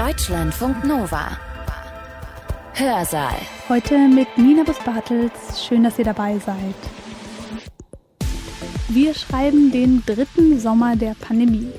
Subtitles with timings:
[0.00, 1.36] Deutschlandfunk Nova.
[2.72, 3.36] Hörsaal.
[3.68, 5.62] Heute mit Nina Bus-Bartels.
[5.62, 6.56] Schön, dass ihr dabei seid.
[8.88, 11.70] Wir schreiben den dritten Sommer der Pandemie.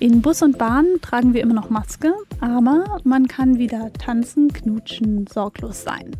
[0.00, 2.12] In Bus und Bahn tragen wir immer noch Maske,
[2.42, 6.10] aber man kann wieder tanzen, knutschen, sorglos sein.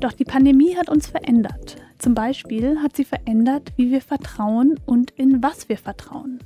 [0.00, 1.76] Doch die Pandemie hat uns verändert.
[2.00, 6.40] Zum Beispiel hat sie verändert, wie wir vertrauen und in was wir vertrauen.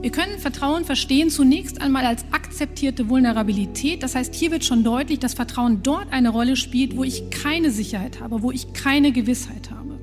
[0.00, 4.04] Wir können Vertrauen verstehen zunächst einmal als akzeptierte Vulnerabilität.
[4.04, 7.72] Das heißt, hier wird schon deutlich, dass Vertrauen dort eine Rolle spielt, wo ich keine
[7.72, 9.98] Sicherheit habe, wo ich keine Gewissheit habe.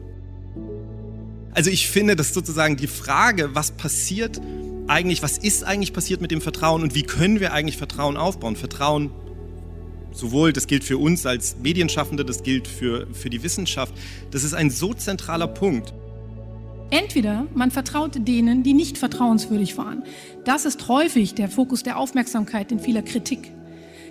[1.52, 4.42] Also ich finde, dass sozusagen die Frage, was passiert
[4.88, 8.58] eigentlich, was ist eigentlich passiert mit dem Vertrauen und wie können wir eigentlich Vertrauen aufbauen?
[8.58, 9.12] Vertrauen
[10.12, 13.94] sowohl, das gilt für uns als Medienschaffende, das gilt für, für die Wissenschaft.
[14.32, 15.94] Das ist ein so zentraler Punkt.
[16.92, 20.04] Entweder man vertraut denen, die nicht vertrauenswürdig waren.
[20.44, 23.52] Das ist häufig der Fokus der Aufmerksamkeit in vieler Kritik.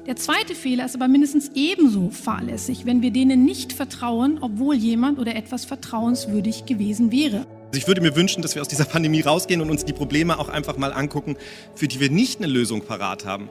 [0.06, 5.18] Der zweite Fehler ist aber mindestens ebenso fahrlässig, wenn wir denen nicht vertrauen, obwohl jemand
[5.18, 7.46] oder etwas vertrauenswürdig gewesen wäre.
[7.68, 10.38] Also ich würde mir wünschen, dass wir aus dieser Pandemie rausgehen und uns die Probleme
[10.38, 11.36] auch einfach mal angucken,
[11.74, 13.48] für die wir nicht eine Lösung parat haben.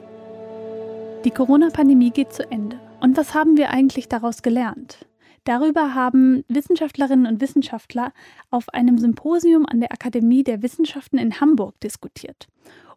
[1.24, 2.78] Die Corona-Pandemie geht zu Ende.
[3.00, 4.98] Und was haben wir eigentlich daraus gelernt?
[5.44, 8.12] Darüber haben Wissenschaftlerinnen und Wissenschaftler
[8.50, 12.48] auf einem Symposium an der Akademie der Wissenschaften in Hamburg diskutiert.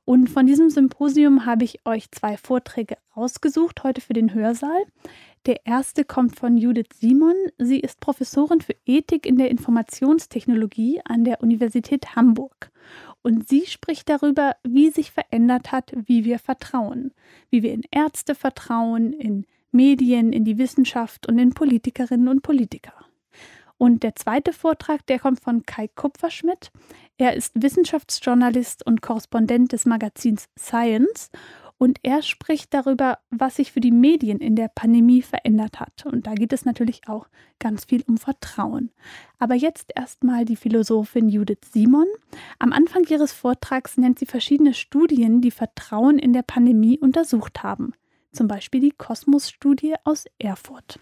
[0.05, 4.85] Und von diesem Symposium habe ich euch zwei Vorträge rausgesucht heute für den Hörsaal.
[5.45, 7.35] Der erste kommt von Judith Simon.
[7.57, 12.71] Sie ist Professorin für Ethik in der Informationstechnologie an der Universität Hamburg.
[13.21, 17.11] Und sie spricht darüber, wie sich verändert hat, wie wir vertrauen.
[17.49, 22.93] Wie wir in Ärzte vertrauen, in Medien, in die Wissenschaft und in Politikerinnen und Politiker.
[23.77, 26.71] Und der zweite Vortrag, der kommt von Kai Kupferschmidt.
[27.17, 31.29] Er ist Wissenschaftsjournalist und Korrespondent des Magazins Science
[31.77, 36.07] und er spricht darüber, was sich für die Medien in der Pandemie verändert hat.
[36.07, 37.27] Und da geht es natürlich auch
[37.59, 38.89] ganz viel um Vertrauen.
[39.37, 42.07] Aber jetzt erstmal die Philosophin Judith Simon.
[42.57, 47.93] Am Anfang ihres Vortrags nennt sie verschiedene Studien, die Vertrauen in der Pandemie untersucht haben
[48.31, 50.99] zum Beispiel die Kosmos-Studie aus Erfurt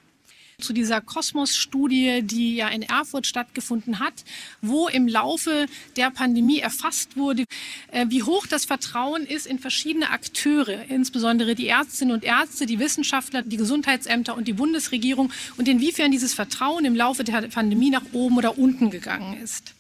[0.60, 4.24] zu dieser Kosmos-Studie, die ja in Erfurt stattgefunden hat,
[4.62, 7.46] wo im Laufe der Pandemie erfasst wurde,
[7.92, 12.80] äh, wie hoch das Vertrauen ist in verschiedene Akteure, insbesondere die Ärztinnen und Ärzte, die
[12.80, 18.04] Wissenschaftler, die Gesundheitsämter und die Bundesregierung und inwiefern dieses Vertrauen im Laufe der Pandemie nach
[18.14, 19.75] oben oder unten gegangen ist.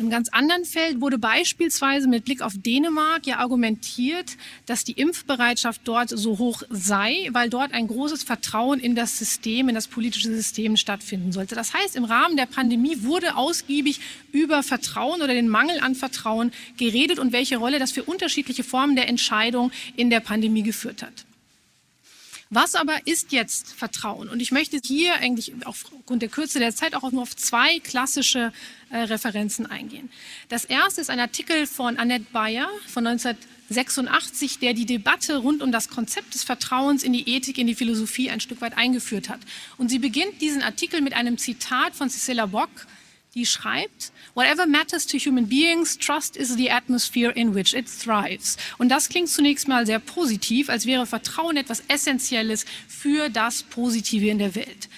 [0.00, 4.92] In einem ganz anderen Feld wurde beispielsweise mit Blick auf Dänemark ja argumentiert, dass die
[4.92, 9.88] Impfbereitschaft dort so hoch sei, weil dort ein großes Vertrauen in das System, in das
[9.88, 11.54] politische System stattfinden sollte.
[11.54, 14.00] Das heißt, im Rahmen der Pandemie wurde ausgiebig
[14.32, 18.96] über Vertrauen oder den Mangel an Vertrauen geredet und welche Rolle das für unterschiedliche Formen
[18.96, 21.26] der Entscheidung in der Pandemie geführt hat.
[22.52, 24.28] Was aber ist jetzt Vertrauen?
[24.28, 28.52] Und ich möchte hier eigentlich aufgrund der Kürze der Zeit auch nur auf zwei klassische
[28.90, 30.10] äh, Referenzen eingehen.
[30.48, 35.70] Das erste ist ein Artikel von Annette Bayer von 1986, der die Debatte rund um
[35.70, 39.40] das Konzept des Vertrauens in die Ethik, in die Philosophie ein Stück weit eingeführt hat.
[39.78, 42.88] Und sie beginnt diesen Artikel mit einem Zitat von Cicilla Bock,
[43.36, 48.56] die schreibt, Whatever matters to human beings, trust is the atmosphere in which it thrives.
[48.78, 54.30] Und das klingt zunächst mal sehr positiv, als wäre Vertrauen etwas Essentielles für das Positive
[54.30, 54.88] in der Welt.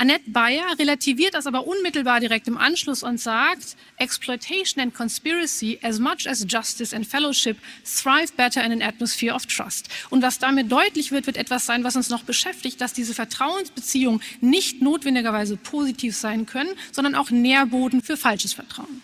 [0.00, 5.98] Annette Bayer relativiert das aber unmittelbar direkt im Anschluss und sagt, Exploitation and conspiracy, as
[5.98, 9.90] much as justice and fellowship, thrive better in an atmosphere of trust.
[10.08, 14.22] Und was damit deutlich wird, wird etwas sein, was uns noch beschäftigt, dass diese Vertrauensbeziehungen
[14.40, 19.02] nicht notwendigerweise positiv sein können, sondern auch Nährboden für falsches Vertrauen.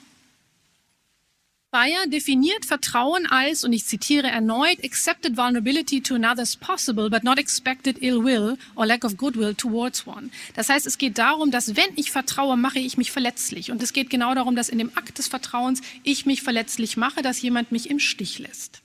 [1.73, 7.39] Bayer definiert Vertrauen als, und ich zitiere erneut, accepted vulnerability to another's possible, but not
[7.39, 10.31] expected ill will or lack of goodwill towards one.
[10.55, 13.71] Das heißt, es geht darum, dass wenn ich vertraue, mache ich mich verletzlich.
[13.73, 17.21] Und es geht genau darum, dass in dem Akt des Vertrauens ich mich verletzlich mache,
[17.23, 18.83] dass jemand mich im Stich lässt.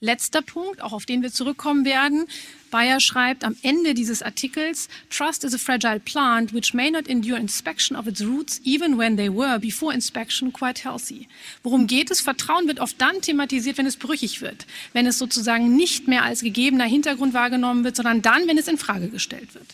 [0.00, 2.26] Letzter Punkt, auch auf den wir zurückkommen werden.
[2.70, 7.38] Bayer schreibt am Ende dieses Artikels, Trust is a fragile plant which may not endure
[7.38, 11.28] inspection of its roots even when they were before inspection quite healthy.
[11.62, 12.20] Worum geht es?
[12.20, 16.42] Vertrauen wird oft dann thematisiert, wenn es brüchig wird, wenn es sozusagen nicht mehr als
[16.42, 19.66] gegebener Hintergrund wahrgenommen wird, sondern dann, wenn es in Frage gestellt wird.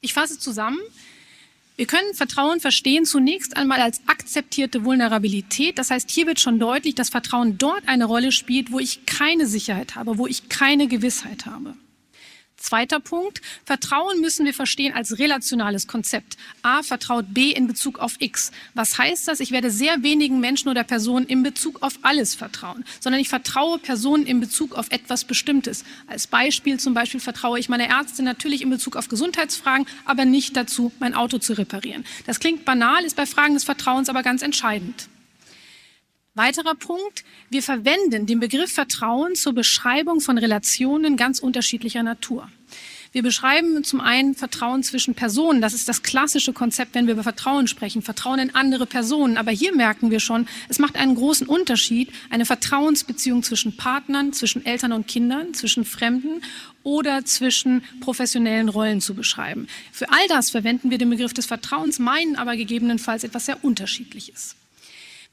[0.00, 0.80] Ich fasse zusammen.
[1.82, 5.80] Wir können Vertrauen verstehen zunächst einmal als akzeptierte Vulnerabilität.
[5.80, 9.48] Das heißt, hier wird schon deutlich, dass Vertrauen dort eine Rolle spielt, wo ich keine
[9.48, 11.74] Sicherheit habe, wo ich keine Gewissheit habe.
[12.62, 13.42] Zweiter Punkt.
[13.64, 16.36] Vertrauen müssen wir verstehen als relationales Konzept.
[16.62, 18.52] A vertraut B in Bezug auf X.
[18.74, 19.40] Was heißt das?
[19.40, 23.78] Ich werde sehr wenigen Menschen oder Personen in Bezug auf alles vertrauen, sondern ich vertraue
[23.78, 25.84] Personen in Bezug auf etwas Bestimmtes.
[26.06, 30.56] Als Beispiel zum Beispiel vertraue ich meiner Ärztin natürlich in Bezug auf Gesundheitsfragen, aber nicht
[30.56, 32.04] dazu, mein Auto zu reparieren.
[32.26, 35.08] Das klingt banal, ist bei Fragen des Vertrauens aber ganz entscheidend.
[36.34, 37.24] Weiterer Punkt.
[37.50, 42.48] Wir verwenden den Begriff Vertrauen zur Beschreibung von Relationen ganz unterschiedlicher Natur.
[43.12, 45.60] Wir beschreiben zum einen Vertrauen zwischen Personen.
[45.60, 48.00] Das ist das klassische Konzept, wenn wir über Vertrauen sprechen.
[48.00, 49.36] Vertrauen in andere Personen.
[49.36, 54.64] Aber hier merken wir schon, es macht einen großen Unterschied, eine Vertrauensbeziehung zwischen Partnern, zwischen
[54.64, 56.40] Eltern und Kindern, zwischen Fremden
[56.82, 59.66] oder zwischen professionellen Rollen zu beschreiben.
[59.92, 64.56] Für all das verwenden wir den Begriff des Vertrauens, meinen aber gegebenenfalls etwas sehr Unterschiedliches.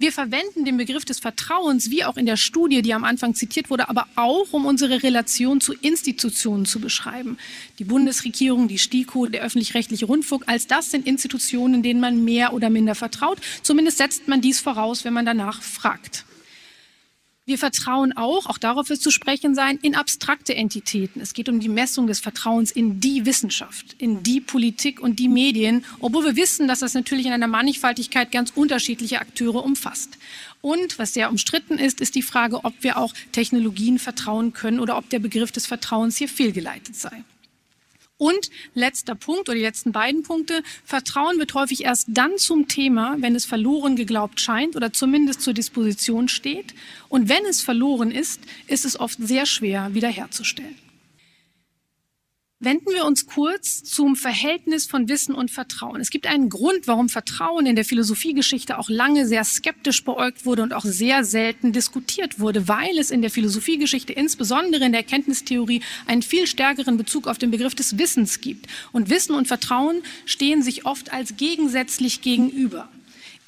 [0.01, 3.69] Wir verwenden den Begriff des Vertrauens, wie auch in der Studie, die am Anfang zitiert
[3.69, 7.37] wurde, aber auch, um unsere Relation zu Institutionen zu beschreiben.
[7.79, 12.69] Die Bundesregierung, die STIKO, der öffentlich-rechtliche Rundfunk, als das sind Institutionen, denen man mehr oder
[12.69, 13.39] minder vertraut.
[13.61, 16.23] Zumindest setzt man dies voraus, wenn man danach fragt.
[17.49, 21.19] Wir vertrauen auch, auch darauf wird zu sprechen sein, in abstrakte Entitäten.
[21.19, 25.29] Es geht um die Messung des Vertrauens in die Wissenschaft, in die Politik und die
[25.29, 30.19] Medien, obwohl wir wissen, dass das natürlich in einer Mannigfaltigkeit ganz unterschiedliche Akteure umfasst.
[30.61, 34.95] Und was sehr umstritten ist, ist die Frage, ob wir auch Technologien vertrauen können oder
[34.95, 37.23] ob der Begriff des Vertrauens hier fehlgeleitet sei.
[38.19, 40.61] Und letzter Punkt oder die letzten beiden Punkte.
[40.83, 45.53] Vertrauen wird häufig erst dann zum Thema, wenn es verloren geglaubt scheint oder zumindest zur
[45.53, 46.75] Disposition steht.
[47.07, 50.88] Und wenn es verloren ist, ist es oft sehr schwer wiederherzustellen.
[52.61, 56.01] Wenden wir uns kurz zum Verhältnis von Wissen und Vertrauen.
[56.01, 60.63] Es gibt einen Grund, warum Vertrauen in der Philosophiegeschichte auch lange sehr skeptisch beäugt wurde
[60.63, 65.81] und auch sehr selten diskutiert wurde, weil es in der Philosophiegeschichte, insbesondere in der Erkenntnistheorie,
[66.05, 68.67] einen viel stärkeren Bezug auf den Begriff des Wissens gibt.
[68.91, 72.89] Und Wissen und Vertrauen stehen sich oft als gegensätzlich gegenüber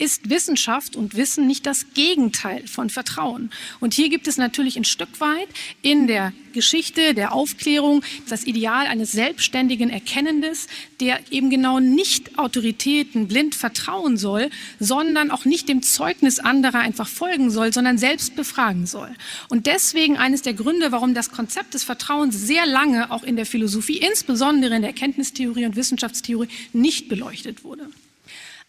[0.01, 3.51] ist Wissenschaft und Wissen nicht das Gegenteil von Vertrauen.
[3.79, 5.47] Und hier gibt es natürlich ein Stück weit
[5.83, 10.65] in der Geschichte der Aufklärung das Ideal eines selbstständigen Erkennendes,
[10.99, 14.49] der eben genau nicht Autoritäten blind vertrauen soll,
[14.79, 19.09] sondern auch nicht dem Zeugnis anderer einfach folgen soll, sondern selbst befragen soll.
[19.49, 23.45] Und deswegen eines der Gründe, warum das Konzept des Vertrauens sehr lange auch in der
[23.45, 27.87] Philosophie, insbesondere in der Erkenntnistheorie und Wissenschaftstheorie, nicht beleuchtet wurde.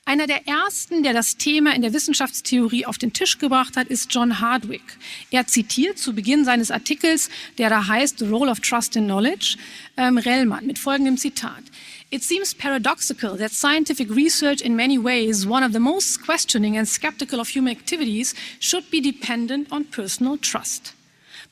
[0.04, 4.12] Einer der ersten, der das Thema in der Wissenschaftstheorie auf den Tisch gebracht hat, ist
[4.12, 4.82] John Hardwick.
[5.30, 9.58] Er zitiert zu Beginn seines Artikels, der da heißt The Role of Trust in Knowledge,
[9.96, 11.62] ähm, Rellmann mit folgendem Zitat.
[12.10, 16.88] It seems paradoxical that scientific research in many ways, one of the most questioning and
[16.88, 20.94] skeptical of human activities, should be dependent on personal trust.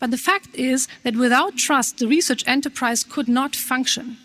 [0.01, 4.17] But the fact is that without trust, the research enterprise could not function.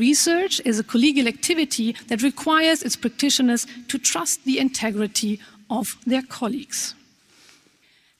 [0.00, 5.38] Research is a collegial activity that requires its practitioners to trust the integrity
[5.68, 6.94] of their colleagues.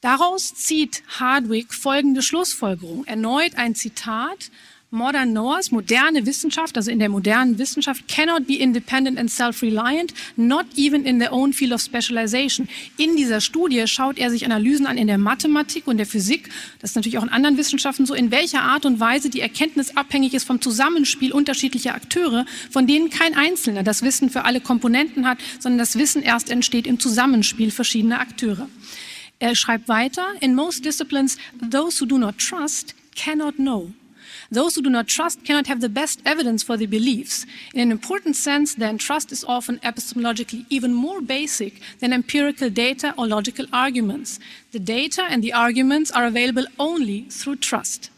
[0.03, 3.07] Daraus zieht Hardwick folgende Schlussfolgerung.
[3.07, 4.51] Erneut ein Zitat
[4.93, 10.67] Modern knowers, moderne Wissenschaft, also in der modernen Wissenschaft, cannot be independent and self-reliant, not
[10.75, 12.69] even in their own field of specialization.
[12.97, 16.49] In dieser Studie schaut er sich Analysen an in der Mathematik und der Physik,
[16.81, 19.97] das ist natürlich auch in anderen Wissenschaften so, in welcher Art und Weise die Erkenntnis
[19.97, 25.25] abhängig ist vom Zusammenspiel unterschiedlicher Akteure, von denen kein Einzelner das Wissen für alle Komponenten
[25.25, 28.69] hat, sondern das Wissen erst entsteht im Zusammenspiel verschiedener Akteure.
[29.39, 31.39] Er schreibt weiter, in most disciplines,
[31.71, 33.93] those who do not trust cannot know.
[34.53, 37.47] Those who do not trust cannot have the best evidence for their beliefs.
[37.73, 43.15] In an important sense, then, trust is often epistemologically even more basic than empirical data
[43.17, 44.41] or logical arguments.
[44.73, 48.11] The data and the arguments are available only through trust.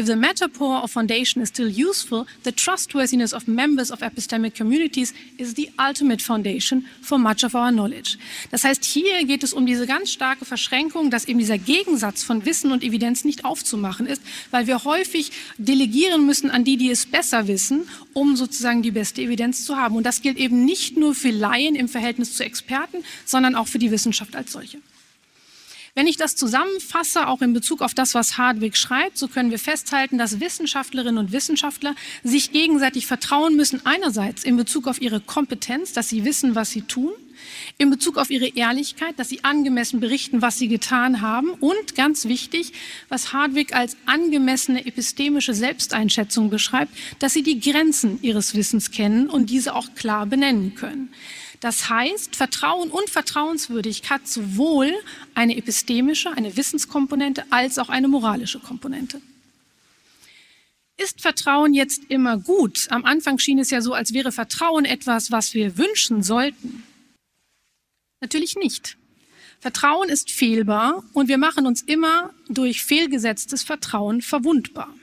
[0.00, 5.12] If the metaphor of foundation is still useful, the trustworthiness of members of epistemic communities
[5.36, 8.16] is the ultimate foundation for much of our knowledge.
[8.50, 12.46] Das heißt, hier geht es um diese ganz starke Verschränkung, dass eben dieser Gegensatz von
[12.46, 17.04] Wissen und Evidenz nicht aufzumachen ist, weil wir häufig delegieren müssen an die, die es
[17.04, 19.96] besser wissen, um sozusagen die beste Evidenz zu haben.
[19.96, 23.78] Und das gilt eben nicht nur für Laien im Verhältnis zu Experten, sondern auch für
[23.78, 24.78] die Wissenschaft als solche.
[25.94, 29.58] Wenn ich das zusammenfasse, auch in Bezug auf das, was Hardwick schreibt, so können wir
[29.58, 33.84] festhalten, dass Wissenschaftlerinnen und Wissenschaftler sich gegenseitig vertrauen müssen.
[33.84, 37.12] Einerseits in Bezug auf ihre Kompetenz, dass sie wissen, was sie tun,
[37.78, 42.26] in Bezug auf ihre Ehrlichkeit, dass sie angemessen berichten, was sie getan haben und ganz
[42.26, 42.72] wichtig,
[43.08, 49.50] was Hardwick als angemessene epistemische Selbsteinschätzung beschreibt, dass sie die Grenzen ihres Wissens kennen und
[49.50, 51.12] diese auch klar benennen können.
[51.60, 54.92] Das heißt, Vertrauen und Vertrauenswürdigkeit sowohl
[55.34, 59.20] eine epistemische, eine Wissenskomponente als auch eine moralische Komponente.
[60.96, 62.86] Ist Vertrauen jetzt immer gut?
[62.90, 66.82] Am Anfang schien es ja so, als wäre Vertrauen etwas, was wir wünschen sollten.
[68.20, 68.96] Natürlich nicht.
[69.60, 74.94] Vertrauen ist fehlbar und wir machen uns immer durch fehlgesetztes Vertrauen verwundbar.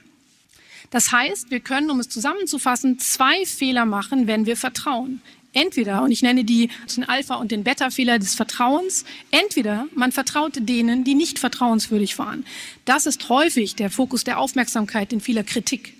[0.90, 5.22] Das heißt, wir können, um es zusammenzufassen, zwei Fehler machen, wenn wir vertrauen.
[5.58, 10.54] Entweder, und ich nenne die den Alpha- und den Beta-Fehler des Vertrauens, entweder man vertraut
[10.60, 12.46] denen, die nicht vertrauenswürdig waren.
[12.86, 15.97] Das ist häufig der Fokus der Aufmerksamkeit in vieler Kritik.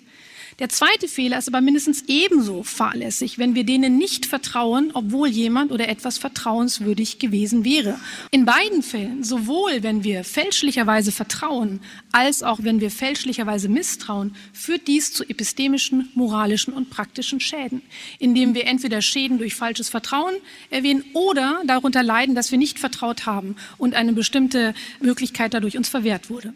[0.58, 5.70] Der zweite Fehler ist aber mindestens ebenso fahrlässig, wenn wir denen nicht vertrauen, obwohl jemand
[5.70, 8.00] oder etwas vertrauenswürdig gewesen wäre.
[8.32, 11.78] In beiden Fällen, sowohl wenn wir fälschlicherweise vertrauen,
[12.10, 17.82] als auch wenn wir fälschlicherweise misstrauen, führt dies zu epistemischen, moralischen und praktischen Schäden,
[18.18, 20.34] indem wir entweder Schäden durch falsches Vertrauen
[20.70, 25.88] erwähnen oder darunter leiden, dass wir nicht vertraut haben und eine bestimmte Möglichkeit dadurch uns
[25.88, 26.52] verwehrt wurde.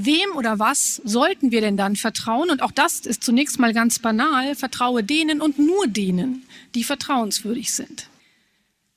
[0.00, 2.50] Wem oder was sollten wir denn dann vertrauen?
[2.50, 4.54] Und auch das ist zunächst mal ganz banal.
[4.54, 8.06] Vertraue denen und nur denen, die vertrauenswürdig sind.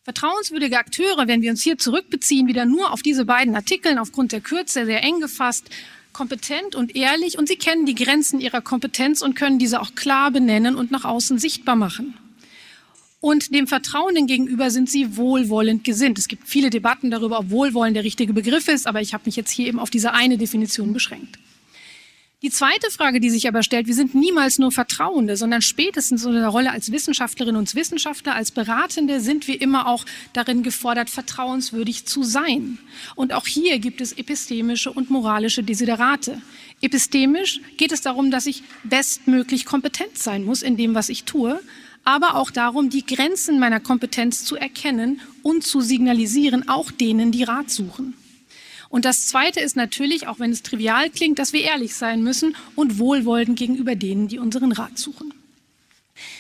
[0.04, 4.42] Vertrauenswürdige Akteure, wenn wir uns hier zurückbeziehen, wieder nur auf diese beiden Artikeln aufgrund der
[4.42, 5.72] Kürze sehr eng gefasst,
[6.14, 10.30] kompetent und ehrlich und sie kennen die Grenzen ihrer Kompetenz und können diese auch klar
[10.30, 12.16] benennen und nach außen sichtbar machen
[13.22, 16.18] und dem Vertrauenden gegenüber sind sie wohlwollend gesinnt.
[16.18, 19.36] Es gibt viele Debatten darüber, ob Wohlwollen der richtige Begriff ist, aber ich habe mich
[19.36, 21.38] jetzt hier eben auf diese eine Definition beschränkt.
[22.42, 26.34] Die zweite Frage, die sich aber stellt, wir sind niemals nur Vertrauende, sondern spätestens in
[26.34, 32.08] der Rolle als Wissenschaftlerinnen und Wissenschaftler, als Beratende sind wir immer auch darin gefordert, vertrauenswürdig
[32.08, 32.80] zu sein.
[33.14, 36.42] Und auch hier gibt es epistemische und moralische Desiderate.
[36.82, 41.60] Epistemisch geht es darum, dass ich bestmöglich kompetent sein muss in dem, was ich tue
[42.04, 47.44] aber auch darum, die Grenzen meiner Kompetenz zu erkennen und zu signalisieren, auch denen, die
[47.44, 48.16] Rat suchen.
[48.90, 52.56] Und das Zweite ist natürlich, auch wenn es trivial klingt, dass wir ehrlich sein müssen
[52.76, 55.34] und wohlwollend gegenüber denen, die unseren Rat suchen.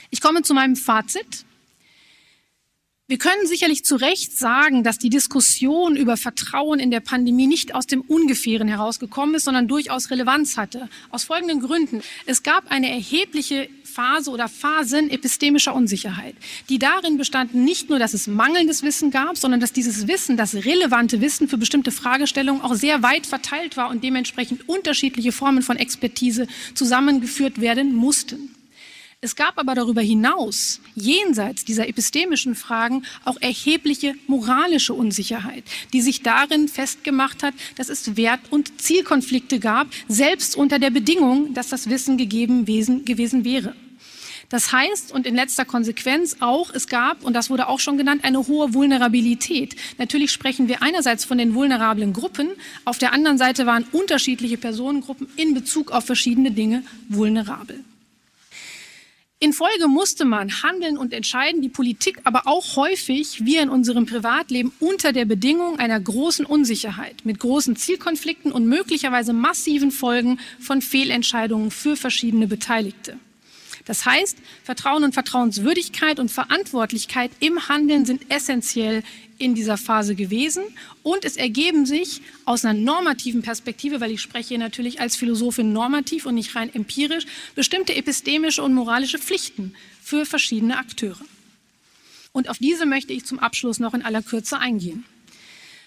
[0.10, 1.46] Ich komme zu meinem Fazit.
[3.08, 7.76] Wir können sicherlich zu Recht sagen, dass die Diskussion über Vertrauen in der Pandemie nicht
[7.76, 10.88] aus dem Ungefähren herausgekommen ist, sondern durchaus Relevanz hatte.
[11.10, 12.02] Aus folgenden Gründen.
[12.26, 16.36] Es gab eine erhebliche Phase oder Phasen epistemischer Unsicherheit,
[16.70, 20.56] die darin bestanden, nicht nur, dass es mangelndes Wissen gab, sondern dass dieses Wissen, das
[20.56, 25.78] relevante Wissen für bestimmte Fragestellungen auch sehr weit verteilt war und dementsprechend unterschiedliche Formen von
[25.78, 28.56] Expertise zusammengeführt werden mussten.
[29.24, 35.64] Es gab aber darüber hinaus, jenseits dieser epistemischen Fragen, auch erhebliche moralische Unsicherheit,
[35.94, 41.54] die sich darin festgemacht hat, dass es Wert- und Zielkonflikte gab, selbst unter der Bedingung,
[41.54, 43.76] dass das Wissen gegeben gewesen wäre.
[44.50, 48.24] Das heißt, und in letzter Konsequenz auch, es gab, und das wurde auch schon genannt,
[48.24, 49.76] eine hohe Vulnerabilität.
[50.00, 52.50] Natürlich sprechen wir einerseits von den vulnerablen Gruppen,
[52.86, 57.86] auf der anderen Seite waren unterschiedliche Personengruppen in Bezug auf verschiedene Dinge vulnerabel.
[59.44, 64.06] In Folge musste man handeln und entscheiden, die Politik aber auch häufig, wir in unserem
[64.06, 70.84] Privatleben, unter der Bedingung einer großen Unsicherheit, mit großen Zielkonflikten und möglicherweise massiven Folgen von
[70.84, 73.18] Fehlentscheidungen für verschiedene Beteiligte.
[73.86, 79.04] Das heißt, Vertrauen und Vertrauenswürdigkeit und Verantwortlichkeit im Handeln sind essentiell
[79.38, 80.64] in dieser Phase gewesen.
[81.04, 85.74] Und es ergeben sich aus einer normativen Perspektive, weil ich spreche hier natürlich als Philosophin
[85.74, 91.26] normativ und nicht rein empirisch, bestimmte epistemische und moralische Pflichten für verschiedene Akteure.
[92.32, 95.06] Und auf diese möchte ich zum Abschluss noch in aller Kürze eingehen.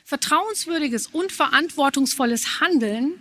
[0.05, 3.15] Vertrauenswürdiges und verantwortungsvolles Handeln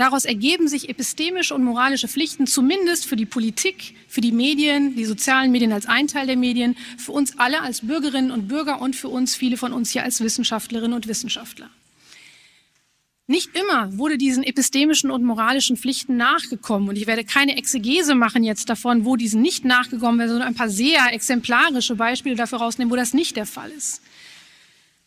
[0.00, 5.04] Daraus ergeben sich epistemische und moralische Pflichten, zumindest für die Politik, für die Medien, die
[5.04, 8.96] sozialen Medien als ein Teil der Medien, für uns alle als Bürgerinnen und Bürger und
[8.96, 11.68] für uns, viele von uns hier als Wissenschaftlerinnen und Wissenschaftler.
[13.26, 16.88] Nicht immer wurde diesen epistemischen und moralischen Pflichten nachgekommen.
[16.88, 20.54] Und ich werde keine Exegese machen jetzt davon, wo diesen nicht nachgekommen wird, sondern ein
[20.54, 24.00] paar sehr exemplarische Beispiele dafür rausnehmen, wo das nicht der Fall ist.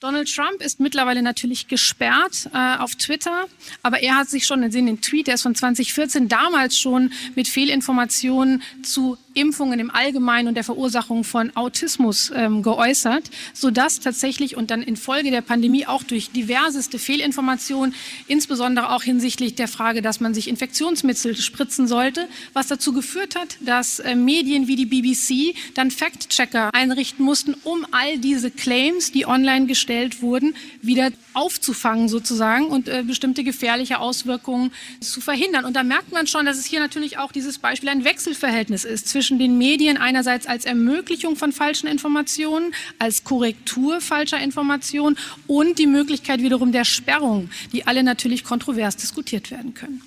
[0.04, 3.46] Donald Trump ist mittlerweile natürlich gesperrt äh, auf Twitter,
[3.84, 7.48] aber er hat sich schon, in den Tweet, der ist von 2014, damals schon mit
[7.48, 14.72] Fehlinformationen zu Impfungen im Allgemeinen und der Verursachung von Autismus ähm, geäußert, sodass tatsächlich und
[14.72, 17.96] dann infolge der Pandemie auch durch diverseste Fehlinformationen,
[18.28, 23.58] insbesondere auch hinsichtlich der Frage, dass man sich Infektionsmittel spritzen sollte, was dazu geführt hat,
[23.62, 29.26] dass äh, Medien wie die BBC dann Fact-Checker einrichten mussten, um all diese Claims, die
[29.26, 35.66] online gestellt wurden, wieder aufzufangen sozusagen und äh, bestimmte gefährliche Auswirkungen zu verhindern.
[35.66, 39.08] Und da merkt man schon, dass es hier natürlich auch dieses Beispiel ein Wechselverhältnis ist
[39.08, 45.80] zwischen zwischen den Medien einerseits als Ermöglichung von falschen Informationen, als Korrektur falscher Informationen und
[45.80, 50.02] die Möglichkeit wiederum der Sperrung, die alle natürlich kontrovers diskutiert werden können.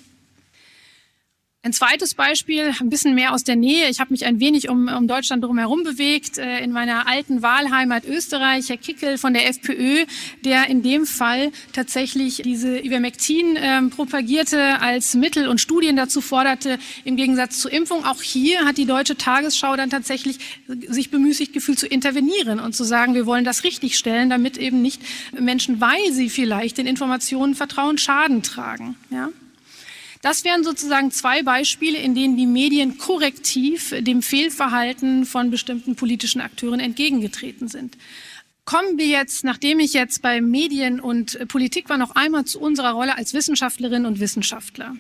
[1.67, 3.89] Ein zweites Beispiel, ein bisschen mehr aus der Nähe.
[3.91, 6.39] Ich habe mich ein wenig um, um Deutschland drumherum bewegt.
[6.39, 10.05] Äh, in meiner alten Wahlheimat Österreich, Herr Kickel von der FPÖ,
[10.45, 16.79] der in dem Fall tatsächlich diese Ivermectin äh, propagierte, als Mittel und Studien dazu forderte,
[17.03, 18.05] im Gegensatz zur Impfung.
[18.05, 20.39] Auch hier hat die Deutsche Tagesschau dann tatsächlich
[20.87, 25.03] sich bemüßigt gefühlt zu intervenieren und zu sagen, wir wollen das richtigstellen, damit eben nicht
[25.37, 28.95] Menschen, weil sie vielleicht den Informationen vertrauen, Schaden tragen.
[29.11, 29.31] Ja?
[30.27, 36.41] Das wären sozusagen zwei Beispiele, in denen die Medien korrektiv dem Fehlverhalten von bestimmten politischen
[36.41, 37.97] Akteuren entgegengetreten sind.
[38.65, 42.91] Kommen wir jetzt, nachdem ich jetzt bei Medien und Politik war, noch einmal zu unserer
[42.91, 44.97] Rolle als Wissenschaftlerinnen und Wissenschaftler.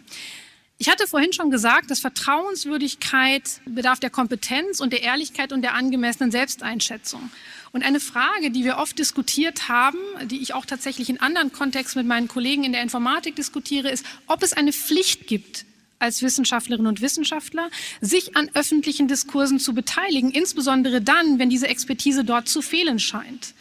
[0.79, 5.75] Ich hatte vorhin schon gesagt, dass Vertrauenswürdigkeit bedarf der Kompetenz und der Ehrlichkeit und der
[5.75, 7.33] angemessenen Selbsteinschätzung.
[7.77, 12.01] Und eine Frage, die wir oft diskutiert haben, die ich auch tatsächlich in anderen Kontexten
[12.01, 15.67] mit meinen Kollegen in der Informatik diskutiere, ist, ob es eine Pflicht gibt,
[15.99, 17.69] als Wissenschaftlerinnen und Wissenschaftler,
[18.01, 23.53] sich an öffentlichen Diskursen zu beteiligen, insbesondere dann, wenn diese Expertise dort zu fehlen scheint.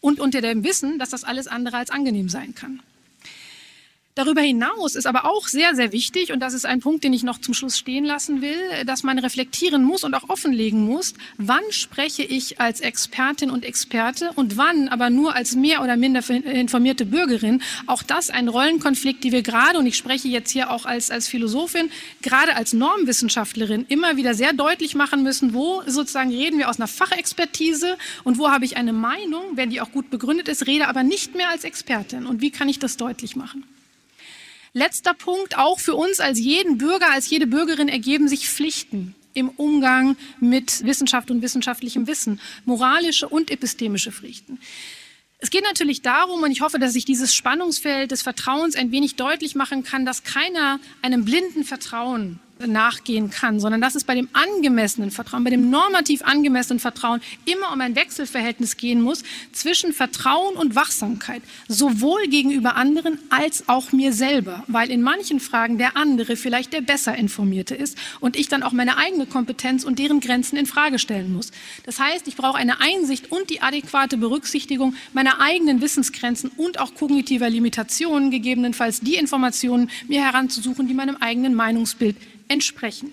[0.00, 2.80] Und unter dem Wissen, dass das alles andere als angenehm sein kann.
[4.18, 7.22] Darüber hinaus ist aber auch sehr, sehr wichtig, und das ist ein Punkt, den ich
[7.22, 11.62] noch zum Schluss stehen lassen will, dass man reflektieren muss und auch offenlegen muss, wann
[11.70, 17.06] spreche ich als Expertin und Experte und wann aber nur als mehr oder minder informierte
[17.06, 17.62] Bürgerin.
[17.86, 21.28] Auch das ein Rollenkonflikt, die wir gerade, und ich spreche jetzt hier auch als, als
[21.28, 21.88] Philosophin,
[22.20, 26.88] gerade als Normwissenschaftlerin immer wieder sehr deutlich machen müssen, wo sozusagen reden wir aus einer
[26.88, 31.04] Fachexpertise und wo habe ich eine Meinung, wenn die auch gut begründet ist, rede aber
[31.04, 32.26] nicht mehr als Expertin.
[32.26, 33.62] Und wie kann ich das deutlich machen?
[34.78, 39.48] Letzter Punkt, auch für uns als jeden Bürger, als jede Bürgerin ergeben sich Pflichten im
[39.48, 44.60] Umgang mit Wissenschaft und wissenschaftlichem Wissen, moralische und epistemische Pflichten.
[45.38, 49.16] Es geht natürlich darum, und ich hoffe, dass ich dieses Spannungsfeld des Vertrauens ein wenig
[49.16, 54.28] deutlich machen kann, dass keiner einem blinden Vertrauen nachgehen kann, sondern dass es bei dem
[54.32, 59.22] angemessenen Vertrauen, bei dem normativ angemessenen Vertrauen immer um ein Wechselverhältnis gehen muss
[59.52, 65.78] zwischen Vertrauen und Wachsamkeit, sowohl gegenüber anderen als auch mir selber, weil in manchen Fragen
[65.78, 69.98] der andere vielleicht der besser informierte ist und ich dann auch meine eigene Kompetenz und
[69.98, 71.52] deren Grenzen in Frage stellen muss.
[71.84, 76.94] Das heißt, ich brauche eine Einsicht und die adäquate Berücksichtigung meiner eigenen Wissensgrenzen und auch
[76.94, 82.16] kognitiver Limitationen, gegebenenfalls die Informationen mir heranzusuchen, die meinem eigenen Meinungsbild
[82.48, 83.12] entsprechen.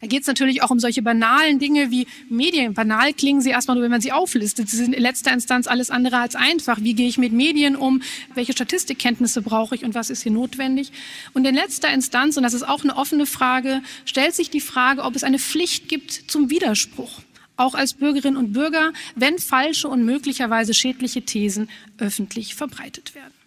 [0.00, 2.74] Da geht es natürlich auch um solche banalen Dinge wie Medien.
[2.74, 4.68] Banal klingen sie erstmal nur, wenn man sie auflistet.
[4.68, 6.78] Sie sind in letzter Instanz alles andere als einfach.
[6.80, 8.02] Wie gehe ich mit Medien um?
[8.34, 10.92] Welche Statistikkenntnisse brauche ich und was ist hier notwendig?
[11.32, 15.02] Und in letzter Instanz, und das ist auch eine offene Frage, stellt sich die Frage,
[15.02, 17.20] ob es eine Pflicht gibt zum Widerspruch.
[17.56, 23.43] Auch als Bürgerinnen und Bürger, wenn falsche und möglicherweise schädliche Thesen öffentlich verbreitet werden.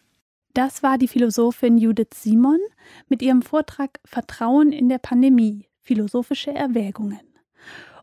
[0.57, 2.57] Das war die Philosophin Judith Simon
[3.09, 7.19] mit ihrem Vortrag Vertrauen in der Pandemie, philosophische Erwägungen.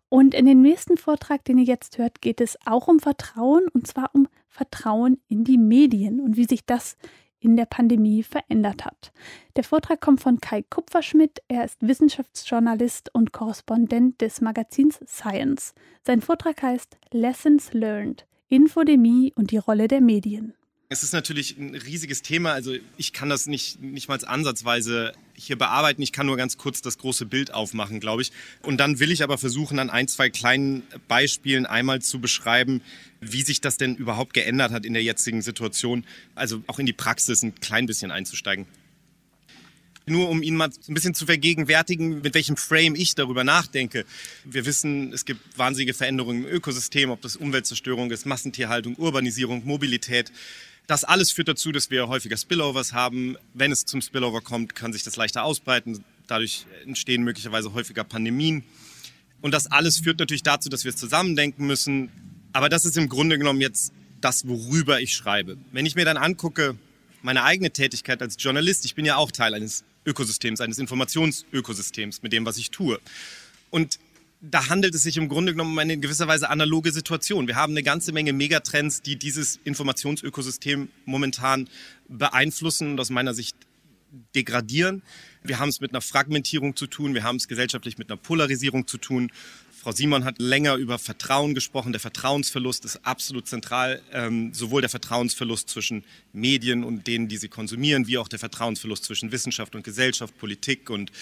[0.09, 3.89] Und in dem nächsten Vortrag, den ihr jetzt hört, geht es auch um Vertrauen, und
[3.89, 6.97] zwar um Vertrauen in die Medien und wie sich das
[7.41, 9.13] in der Pandemie verändert hat.
[9.57, 11.43] Der Vortrag kommt von Kai Kupferschmidt.
[11.49, 15.75] Er ist Wissenschaftsjournalist und Korrespondent des Magazins Science.
[16.07, 20.55] Sein Vortrag heißt Lessons Learned, Infodemie und die Rolle der Medien.
[20.95, 22.53] Es ist natürlich ein riesiges Thema.
[22.53, 26.01] Also ich kann das nicht, nicht mal ansatzweise hier bearbeiten.
[26.03, 28.31] Ich kann nur ganz kurz das große Bild aufmachen, glaube ich.
[28.63, 32.81] Und dann will ich aber versuchen, an ein, zwei kleinen Beispielen einmal zu beschreiben,
[33.21, 36.05] wie sich das denn überhaupt geändert hat in der jetzigen Situation.
[36.37, 38.65] Also auch in die Praxis ein klein bisschen einzusteigen.
[40.07, 44.05] Nur um Ihnen mal ein bisschen zu vergegenwärtigen, mit welchem Frame ich darüber nachdenke.
[44.45, 50.31] Wir wissen, es gibt wahnsinnige Veränderungen im Ökosystem, ob das Umweltzerstörung ist, Massentierhaltung, Urbanisierung, Mobilität.
[50.87, 53.37] Das alles führt dazu, dass wir häufiger Spillovers haben.
[53.55, 56.05] Wenn es zum Spillover kommt, kann sich das leichter ausbreiten.
[56.27, 58.65] Dadurch entstehen möglicherweise häufiger Pandemien.
[59.41, 62.11] Und das alles führt natürlich dazu, dass wir es zusammendenken müssen.
[62.53, 65.57] Aber das ist im Grunde genommen jetzt das, worüber ich schreibe.
[65.73, 66.77] Wenn ich mir dann angucke,
[67.23, 72.33] meine eigene Tätigkeit als Journalist, ich bin ja auch Teil eines Ökosystems, eines Informationsökosystems mit
[72.33, 73.01] dem, was ich tue.
[73.71, 73.99] Und
[74.51, 77.49] da handelt es sich im Grunde genommen um eine in gewisser Weise analoge Situation.
[77.49, 81.69] Wir haben eine ganze Menge Megatrends, die dieses Informationsökosystem momentan
[82.09, 83.57] beeinflussen und aus meiner Sicht
[84.35, 85.03] degradieren.
[85.43, 88.87] Wir haben es mit einer Fragmentierung zu tun, wir haben es gesellschaftlich mit einer Polarisierung
[88.87, 89.33] zu tun.
[89.73, 91.93] Frau Simon hat länger über Vertrauen gesprochen.
[91.93, 94.01] Der Vertrauensverlust ist absolut zentral.
[94.13, 99.05] Ähm, sowohl der Vertrauensverlust zwischen Medien und denen, die sie konsumieren, wie auch der Vertrauensverlust
[99.05, 101.13] zwischen Wissenschaft und Gesellschaft, Politik und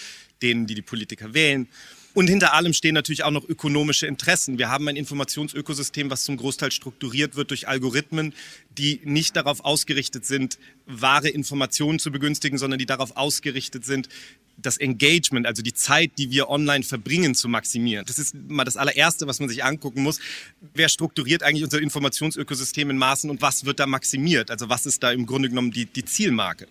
[0.41, 1.67] denen, die die Politiker wählen.
[2.13, 4.59] Und hinter allem stehen natürlich auch noch ökonomische Interessen.
[4.59, 8.33] Wir haben ein Informationsökosystem, was zum Großteil strukturiert wird durch Algorithmen,
[8.77, 14.09] die nicht darauf ausgerichtet sind, wahre Informationen zu begünstigen, sondern die darauf ausgerichtet sind,
[14.57, 18.05] das Engagement, also die Zeit, die wir online verbringen, zu maximieren.
[18.05, 20.19] Das ist mal das allererste, was man sich angucken muss.
[20.75, 24.51] Wer strukturiert eigentlich unser Informationsökosystem in Maßen und was wird da maximiert?
[24.51, 26.67] Also was ist da im Grunde genommen die, die Zielmarke?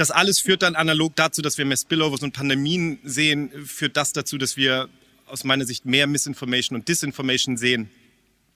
[0.00, 4.14] Das alles führt dann analog dazu, dass wir mehr Spillovers und Pandemien sehen, führt das
[4.14, 4.88] dazu, dass wir
[5.26, 7.90] aus meiner Sicht mehr Misinformation und Disinformation sehen.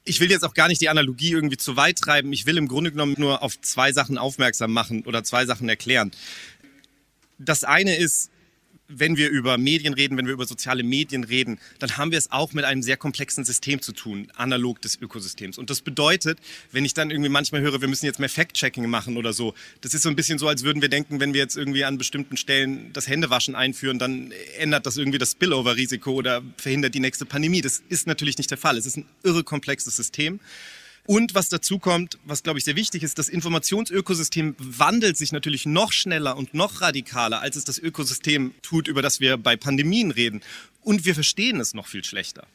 [0.05, 2.33] Ich will jetzt auch gar nicht die Analogie irgendwie zu weit treiben.
[2.33, 6.13] Ich will im Grunde genommen nur auf zwei Sachen aufmerksam machen oder zwei Sachen erklären.
[7.37, 8.31] Das eine ist,
[8.89, 12.31] wenn wir über Medien reden, wenn wir über soziale Medien reden, dann haben wir es
[12.31, 15.59] auch mit einem sehr komplexen System zu tun, analog des Ökosystems.
[15.59, 16.39] Und das bedeutet,
[16.71, 19.95] wenn ich dann irgendwie manchmal höre, wir müssen jetzt mehr Fact-Checking machen oder so, das
[19.95, 22.37] ist so ein bisschen so, als würden wir denken, wenn wir jetzt irgendwie an bestimmten
[22.37, 27.63] Stellen das Händewaschen einführen, dann ändert das irgendwie das Spillover-Risiko oder verhindert die nächste Pandemie.
[27.63, 28.77] Das ist natürlich nicht der Fall.
[28.77, 30.41] Es ist ein irre komplexes System.
[31.07, 35.67] Und was dazu kommt, was glaube ich sehr wichtig ist, das Informationsökosystem wandelt sich natürlich
[35.67, 40.11] noch schneller und noch radikaler, als es das Ökosystem tut, über das wir bei Pandemien
[40.11, 40.41] reden.
[40.81, 42.47] Und wir verstehen es noch viel schlechter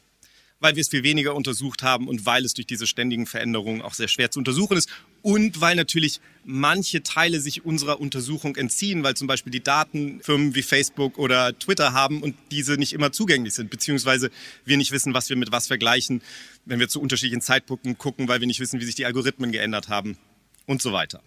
[0.60, 3.94] weil wir es viel weniger untersucht haben und weil es durch diese ständigen Veränderungen auch
[3.94, 4.90] sehr schwer zu untersuchen ist
[5.22, 10.56] und weil natürlich manche Teile sich unserer Untersuchung entziehen, weil zum Beispiel die Daten Firmen
[10.56, 14.32] wie Facebook oder Twitter haben und diese nicht immer zugänglich sind, beziehungsweise
[14.66, 16.22] wir nicht wissen, was wir mit was vergleichen,
[16.66, 19.88] wenn wir zu unterschiedlichen Zeitpunkten gucken, weil wir nicht wissen, wie sich die Algorithmen geändert
[19.90, 20.18] haben
[20.66, 21.22] und so weiter.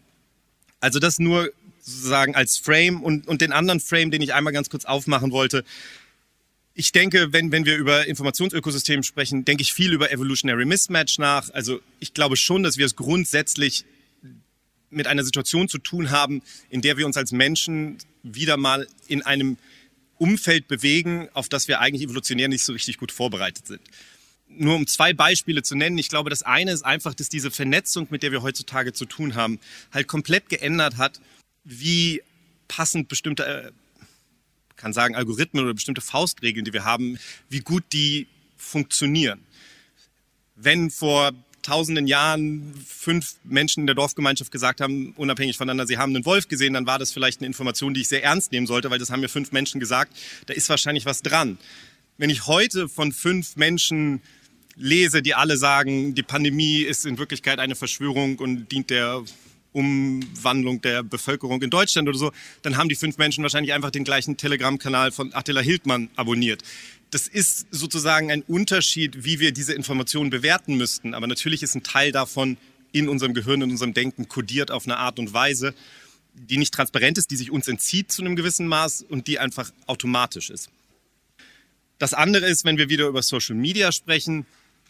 [0.81, 4.71] Also das nur sozusagen als Frame und, und den anderen Frame, den ich einmal ganz
[4.71, 5.65] kurz aufmachen wollte,
[6.75, 11.51] ich denke, wenn, wenn wir über Informationsökosysteme sprechen, denke ich viel über Evolutionary Mismatch nach.
[11.51, 13.85] Also ich glaube schon, dass wir es grundsätzlich
[14.91, 19.23] mit einer Situation zu tun haben, in der wir uns als Menschen wieder mal in
[19.23, 19.57] einem
[20.19, 23.81] Umfeld bewegen, auf das wir eigentlich evolutionär nicht so richtig gut vorbereitet sind.
[24.49, 25.97] Nur um zwei Beispiele zu nennen.
[25.99, 29.35] Ich glaube, das eine ist einfach, dass diese Vernetzung, mit der wir heutzutage zu tun
[29.35, 29.59] haben,
[29.93, 31.21] halt komplett geändert hat,
[31.65, 32.23] wie
[32.69, 33.73] passend bestimmte äh,
[34.83, 37.19] kann sagen, Algorithmen oder bestimmte Faustregeln, die wir haben,
[37.49, 39.41] wie gut die funktionieren.
[40.57, 41.31] Wenn vor
[41.63, 46.49] tausenden Jahren fünf Menschen in der Dorfgemeinschaft gesagt haben, unabhängig voneinander, sie haben einen Wolf
[46.49, 49.11] gesehen, dann war das vielleicht eine Information, die ich sehr ernst nehmen sollte, weil das
[49.11, 50.17] haben mir fünf Menschen gesagt.
[50.47, 51.59] Da ist wahrscheinlich was dran.
[52.19, 54.21] Wenn ich heute von fünf Menschen
[54.75, 59.23] lese, die alle sagen, die Pandemie ist in Wirklichkeit eine Verschwörung und dient der
[59.73, 62.33] Umwandlung der Bevölkerung in Deutschland oder so,
[62.63, 66.63] dann haben die fünf Menschen wahrscheinlich einfach den gleichen Telegram-Kanal von Attila Hildmann abonniert.
[67.11, 71.15] Das ist sozusagen ein Unterschied, wie wir diese Informationen bewerten müssten.
[71.15, 72.57] Aber natürlich ist ein Teil davon
[72.93, 75.75] in unserem Gehirn, in unserem Denken kodiert auf eine Art und Weise,
[76.35, 79.71] die nicht transparent ist, die sich uns entzieht zu einem gewissen Maß und die einfach
[79.87, 80.71] automatisch ist.
[81.99, 84.47] Das andere ist, wenn wir wieder über Social Media sprechen,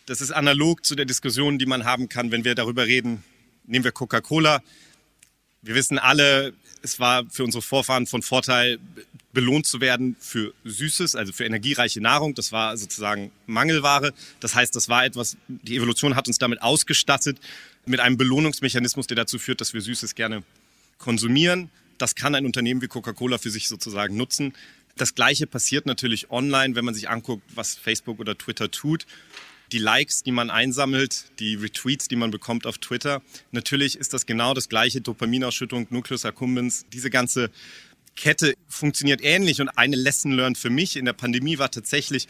[0.07, 3.23] das ist analog zu der Diskussion, die man haben kann, wenn wir darüber reden,
[3.67, 4.63] nehmen wir Coca-Cola.
[5.63, 8.79] Wir wissen alle, es war für unsere Vorfahren von Vorteil,
[9.33, 12.35] belohnt zu werden für Süßes, also für energiereiche Nahrung.
[12.35, 14.13] Das war sozusagen Mangelware.
[14.41, 17.39] Das heißt, das war etwas, die Evolution hat uns damit ausgestattet,
[17.87, 20.43] mit einem Belohnungsmechanismus, der dazu führt, dass wir Süßes gerne
[20.99, 21.71] konsumieren.
[21.99, 24.55] Das kann ein Unternehmen wie Coca-Cola für sich sozusagen nutzen.
[24.97, 29.07] Das Gleiche passiert natürlich online, wenn man sich anguckt, was Facebook oder Twitter tut
[29.73, 33.23] die Likes, die man einsammelt, die Retweets, die man bekommt auf Twitter.
[33.51, 37.51] Natürlich ist das genau das gleiche, Dopaminausschüttung, Nucleus accumbens, diese ganze
[38.15, 42.29] Kette funktioniert ähnlich und eine Lesson learned für mich in der Pandemie war tatsächlich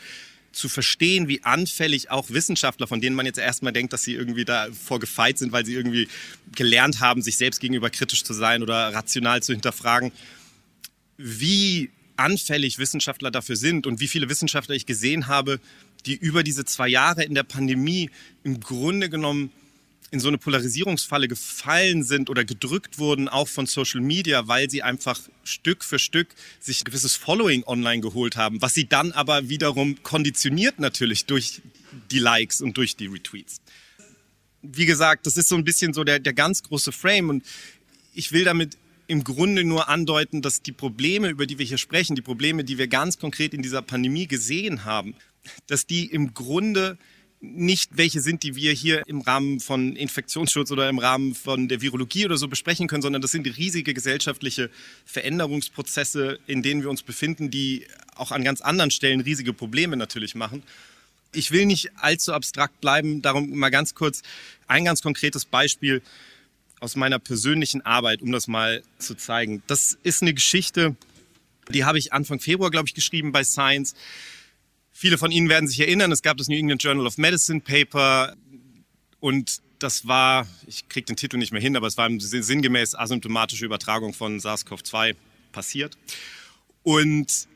[0.53, 4.45] zu verstehen, wie anfällig auch Wissenschaftler, von denen man jetzt erstmal denkt, dass sie irgendwie
[4.45, 6.09] davor gefeit sind, weil sie irgendwie
[6.55, 10.13] gelernt haben, sich selbst gegenüber kritisch zu sein oder rational zu hinterfragen,
[11.17, 15.61] wie anfällig Wissenschaftler dafür sind und wie viele Wissenschaftler ich gesehen habe,
[16.07, 18.11] die über diese zwei Jahre in der Pandemie
[18.45, 19.51] im Grunde genommen
[20.13, 24.83] in so eine Polarisierungsfalle gefallen sind oder gedrückt wurden, auch von Social Media, weil sie
[24.83, 26.29] einfach Stück für Stück
[26.61, 31.63] sich ein gewisses Following online geholt haben, was sie dann aber wiederum konditioniert natürlich durch
[32.11, 33.63] die Likes und durch die Retweets.
[34.61, 37.45] Wie gesagt, das ist so ein bisschen so der, der ganz große Frame und
[38.13, 42.17] ich will damit im Grunde nur andeuten, dass die Probleme, über die wir hier sprechen,
[42.17, 45.15] die Probleme, die wir ganz konkret in dieser Pandemie gesehen haben,
[45.67, 46.99] dass die im Grunde
[47.43, 51.83] nicht welche sind, die wir hier im Rahmen von Infektionsschutz oder im Rahmen von der
[51.83, 54.71] Virologie oder so besprechen können, sondern das sind riesige gesellschaftliche
[55.05, 60.37] Veränderungsprozesse, in denen wir uns befinden, die auch an ganz anderen Stellen riesige Probleme natürlich
[60.37, 60.63] machen.
[61.35, 64.23] Ich will nicht allzu abstrakt bleiben, darum mal ganz kurz
[64.69, 66.01] ein ganz konkretes Beispiel
[66.83, 69.63] aus meiner persönlichen Arbeit, um das mal zu zeigen.
[69.67, 70.97] Das ist eine Geschichte,
[71.71, 73.95] die habe ich Anfang Februar, glaube ich, geschrieben bei Science
[75.03, 78.37] Viele von Ihnen werden sich erinnern, es gab das New England Journal of Medicine Paper
[79.21, 83.65] und das war, ich kriege den Titel nicht mehr hin, aber es war sinngemäß asymptomatische
[83.65, 85.17] Übertragung von SARS-CoV-2
[85.51, 85.99] passiert.
[86.85, 87.49] Und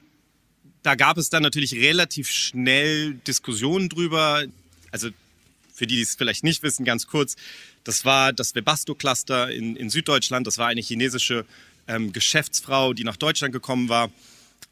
[0.83, 4.45] da gab es dann natürlich relativ schnell Diskussionen drüber.
[4.91, 5.11] Also
[5.77, 7.37] für die, die es vielleicht nicht wissen, ganz kurz,
[7.85, 10.47] das war das Webasto-Cluster in, in Süddeutschland.
[10.47, 11.45] Das war eine chinesische
[11.87, 14.11] ähm, Geschäftsfrau, die nach Deutschland gekommen war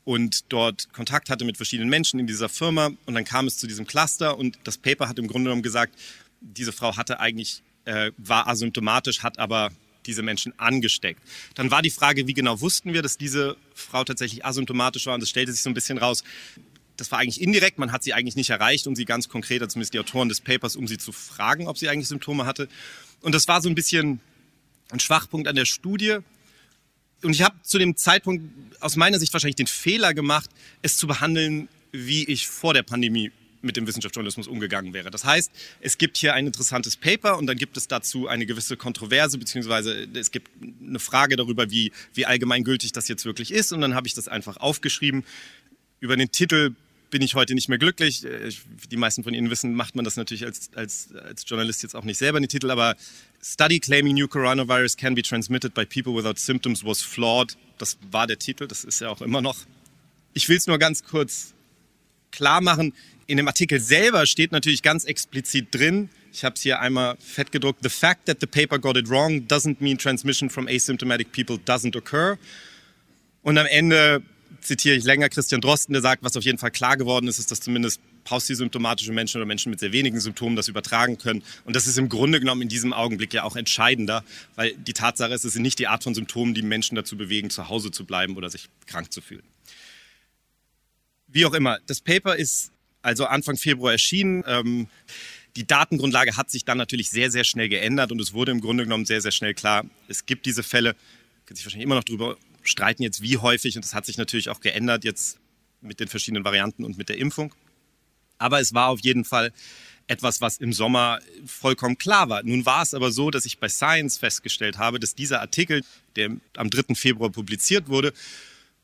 [0.05, 2.91] und dort Kontakt hatte mit verschiedenen Menschen in dieser Firma.
[3.05, 5.95] Und dann kam es zu diesem Cluster und das Paper hat im Grunde genommen gesagt,
[6.41, 9.71] diese Frau hatte eigentlich, äh, war asymptomatisch, hat aber
[10.07, 11.21] diese Menschen angesteckt.
[11.55, 15.15] Dann war die Frage, wie genau wussten wir, dass diese Frau tatsächlich asymptomatisch war?
[15.15, 16.25] Und es stellte sich so ein bisschen raus,
[16.97, 19.73] das war eigentlich indirekt, man hat sie eigentlich nicht erreicht, um sie ganz konkret, also
[19.73, 22.69] zumindest die Autoren des Papers, um sie zu fragen, ob sie eigentlich Symptome hatte.
[23.21, 24.21] Und das war so ein bisschen
[24.91, 26.19] ein Schwachpunkt an der Studie.
[27.23, 28.45] Und ich habe zu dem Zeitpunkt
[28.81, 30.51] aus meiner Sicht wahrscheinlich den Fehler gemacht,
[30.83, 33.33] es zu behandeln, wie ich vor der Pandemie
[33.65, 35.11] mit dem Wissenschaftsjournalismus umgegangen wäre.
[35.11, 38.77] Das heißt, es gibt hier ein interessantes Paper und dann gibt es dazu eine gewisse
[38.77, 40.51] Kontroverse, beziehungsweise es gibt
[40.87, 43.73] eine Frage darüber, wie, wie allgemeingültig das jetzt wirklich ist.
[43.73, 45.25] Und dann habe ich das einfach aufgeschrieben.
[46.01, 46.75] Über den Titel
[47.15, 48.27] bin ich heute nicht mehr glücklich.
[48.91, 52.03] Die meisten von Ihnen wissen, macht man das natürlich als, als, als Journalist jetzt auch
[52.03, 52.97] nicht selber in den Titel, aber
[53.41, 57.57] Study claiming new coronavirus can be transmitted by people without symptoms was flawed.
[57.79, 59.59] Das war der Titel, das ist ja auch immer noch.
[60.33, 61.55] Ich will es nur ganz kurz
[62.33, 62.93] klar machen
[63.27, 67.53] in dem Artikel selber steht natürlich ganz explizit drin, ich habe es hier einmal fett
[67.53, 71.57] gedruckt, the fact that the paper got it wrong doesn't mean transmission from asymptomatic people
[71.57, 72.37] doesn't occur.
[73.43, 74.23] Und am Ende
[74.65, 77.51] zitiere ich länger Christian Drosten, der sagt, was auf jeden Fall klar geworden ist, ist,
[77.51, 81.43] dass zumindest paustisymptomatische Menschen oder Menschen mit sehr wenigen Symptomen das übertragen können.
[81.65, 84.25] Und das ist im Grunde genommen in diesem Augenblick ja auch entscheidender,
[84.57, 87.51] weil die Tatsache ist, es sind nicht die Art von Symptomen, die Menschen dazu bewegen,
[87.51, 89.45] zu Hause zu bleiben oder sich krank zu fühlen.
[91.29, 92.73] Wie auch immer, das Paper ist
[93.03, 94.43] also Anfang Februar erschienen.
[94.47, 94.89] Ähm,
[95.57, 98.85] die Datengrundlage hat sich dann natürlich sehr, sehr schnell geändert und es wurde im Grunde
[98.85, 100.97] genommen sehr, sehr schnell klar, es gibt diese Fälle,
[101.45, 102.37] kann sich wahrscheinlich immer noch darüber
[102.69, 105.39] streiten jetzt, wie häufig und das hat sich natürlich auch geändert jetzt
[105.81, 107.55] mit den verschiedenen Varianten und mit der Impfung.
[108.39, 109.53] Aber es war auf jeden Fall
[110.07, 112.43] etwas, was im Sommer vollkommen klar war.
[112.43, 115.83] Nun war es aber so, dass ich bei Science festgestellt habe, dass dieser Artikel,
[116.17, 116.95] der am 3.
[116.95, 118.13] Februar publiziert wurde,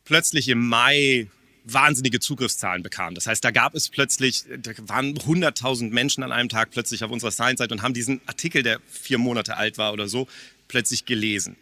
[0.04, 1.28] plötzlich im Mai
[1.64, 3.14] wahnsinnige Zugriffszahlen bekam.
[3.14, 7.10] Das heißt, da gab es plötzlich, da waren 100.000 Menschen an einem Tag plötzlich auf
[7.10, 10.26] unserer Science-Seite und haben diesen Artikel, der vier Monate alt war oder so,
[10.68, 11.56] plötzlich gelesen.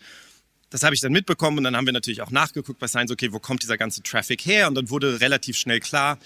[0.71, 3.33] Das habe ich dann mitbekommen und dann haben wir natürlich auch nachgeguckt bei Science, okay,
[3.33, 4.69] wo kommt dieser ganze Traffic her?
[4.69, 6.19] Und dann wurde relativ schnell klar,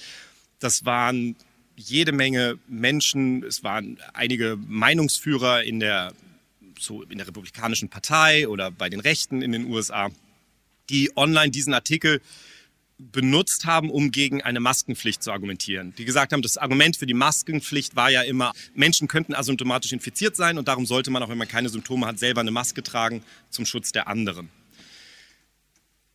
[0.58, 1.36] das waren
[1.76, 6.12] jede Menge Menschen, es waren einige Meinungsführer in der,
[6.78, 10.10] so in der Republikanischen Partei oder bei den Rechten in den USA,
[10.90, 12.20] die online diesen Artikel
[12.98, 15.94] benutzt haben, um gegen eine Maskenpflicht zu argumentieren.
[15.98, 20.36] Die gesagt haben, das Argument für die Maskenpflicht war ja immer, Menschen könnten asymptomatisch infiziert
[20.36, 23.22] sein und darum sollte man, auch wenn man keine Symptome hat, selber eine Maske tragen
[23.50, 24.50] zum Schutz der anderen.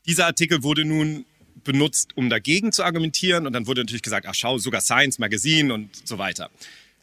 [0.05, 1.25] Dieser Artikel wurde nun
[1.63, 5.73] benutzt, um dagegen zu argumentieren und dann wurde natürlich gesagt, ach schau, sogar Science Magazine
[5.73, 6.49] und so weiter.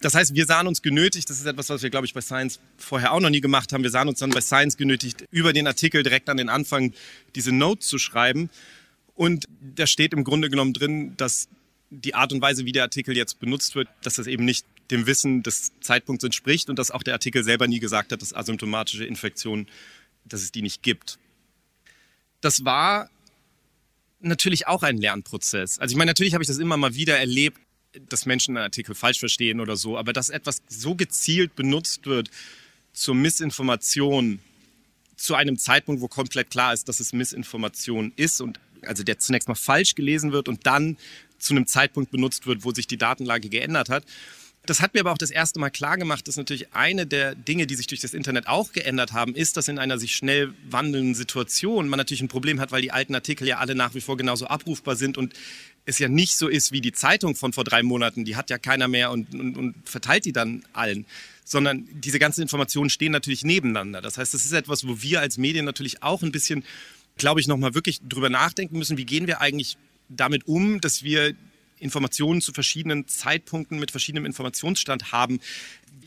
[0.00, 2.60] Das heißt, wir sahen uns genötigt, das ist etwas, was wir, glaube ich, bei Science
[2.76, 5.66] vorher auch noch nie gemacht haben, wir sahen uns dann bei Science genötigt, über den
[5.66, 6.92] Artikel direkt an den Anfang
[7.34, 8.50] diese Note zu schreiben
[9.14, 11.48] und da steht im Grunde genommen drin, dass
[11.90, 15.06] die Art und Weise, wie der Artikel jetzt benutzt wird, dass das eben nicht dem
[15.06, 19.04] Wissen des Zeitpunkts entspricht und dass auch der Artikel selber nie gesagt hat, dass asymptomatische
[19.04, 19.68] Infektionen,
[20.24, 21.18] dass es die nicht gibt.
[22.40, 23.08] Das war
[24.20, 25.78] natürlich auch ein Lernprozess.
[25.78, 27.58] Also ich meine, natürlich habe ich das immer mal wieder erlebt,
[28.08, 32.30] dass Menschen einen Artikel falsch verstehen oder so, aber dass etwas so gezielt benutzt wird
[32.92, 34.40] zur Missinformation
[35.16, 39.48] zu einem Zeitpunkt, wo komplett klar ist, dass es Missinformation ist und also der zunächst
[39.48, 40.96] mal falsch gelesen wird und dann
[41.38, 44.04] zu einem Zeitpunkt benutzt wird, wo sich die Datenlage geändert hat.
[44.66, 47.66] Das hat mir aber auch das erste Mal klar gemacht, dass natürlich eine der Dinge,
[47.66, 51.14] die sich durch das Internet auch geändert haben, ist, dass in einer sich schnell wandelnden
[51.14, 54.16] Situation man natürlich ein Problem hat, weil die alten Artikel ja alle nach wie vor
[54.16, 55.34] genauso abrufbar sind und
[55.84, 58.56] es ja nicht so ist wie die Zeitung von vor drei Monaten, die hat ja
[58.56, 61.04] keiner mehr und, und, und verteilt die dann allen,
[61.44, 64.00] sondern diese ganzen Informationen stehen natürlich nebeneinander.
[64.00, 66.64] Das heißt, das ist etwas, wo wir als Medien natürlich auch ein bisschen
[67.16, 69.76] glaube ich, nochmal wirklich drüber nachdenken müssen, wie gehen wir eigentlich
[70.08, 71.34] damit um, dass wir
[71.78, 75.40] Informationen zu verschiedenen Zeitpunkten mit verschiedenem Informationsstand haben.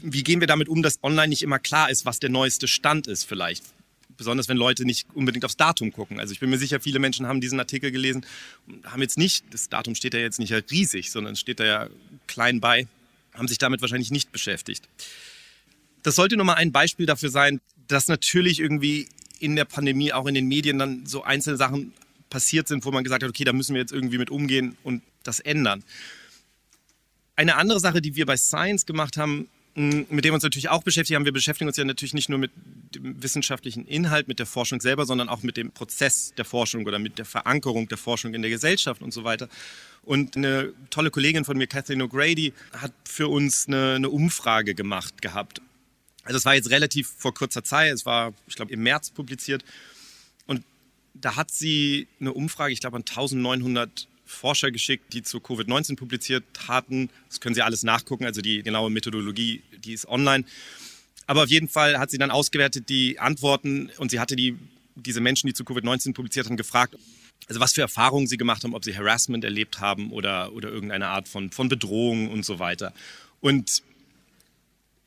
[0.02, 3.08] Wie gehen wir damit um, dass online nicht immer klar ist, was der neueste Stand
[3.08, 3.64] ist vielleicht?
[4.18, 6.20] Besonders wenn Leute nicht unbedingt aufs Datum gucken.
[6.20, 8.26] Also ich bin mir sicher, viele Menschen haben diesen Artikel gelesen
[8.66, 11.90] und haben jetzt nicht, das Datum steht ja jetzt nicht riesig, sondern steht da ja
[12.26, 12.88] klein bei,
[13.34, 14.88] haben sich damit wahrscheinlich nicht beschäftigt.
[16.02, 19.08] Das sollte nur mal ein Beispiel dafür sein, dass natürlich irgendwie
[19.40, 21.94] in der Pandemie auch in den Medien dann so einzelne Sachen
[22.30, 25.02] passiert sind, wo man gesagt hat, okay, da müssen wir jetzt irgendwie mit umgehen und
[25.24, 25.84] das ändern.
[27.36, 30.82] Eine andere Sache, die wir bei Science gemacht haben, mit dem wir uns natürlich auch
[30.82, 32.52] beschäftigt haben, wir beschäftigen uns ja natürlich nicht nur mit
[32.96, 36.98] dem wissenschaftlichen Inhalt, mit der Forschung selber, sondern auch mit dem Prozess der Forschung oder
[36.98, 39.50] mit der Verankerung der Forschung in der Gesellschaft und so weiter.
[40.02, 45.22] Und eine tolle Kollegin von mir, Kathleen O'Grady, hat für uns eine, eine Umfrage gemacht
[45.22, 45.62] gehabt.
[46.28, 49.64] Also es war jetzt relativ vor kurzer Zeit, es war, ich glaube, im März publiziert.
[50.46, 50.64] Und
[51.14, 56.44] da hat sie eine Umfrage, ich glaube, an 1900 Forscher geschickt, die zu Covid-19 publiziert
[56.68, 57.10] hatten.
[57.30, 60.44] Das können Sie alles nachgucken, also die genaue Methodologie, die ist online.
[61.28, 64.58] Aber auf jeden Fall hat sie dann ausgewertet die Antworten und sie hatte die,
[64.96, 66.98] diese Menschen, die zu Covid-19 publiziert haben, gefragt,
[67.48, 71.08] also was für Erfahrungen sie gemacht haben, ob sie Harassment erlebt haben oder, oder irgendeine
[71.08, 72.94] Art von, von Bedrohung und so weiter.
[73.40, 73.82] Und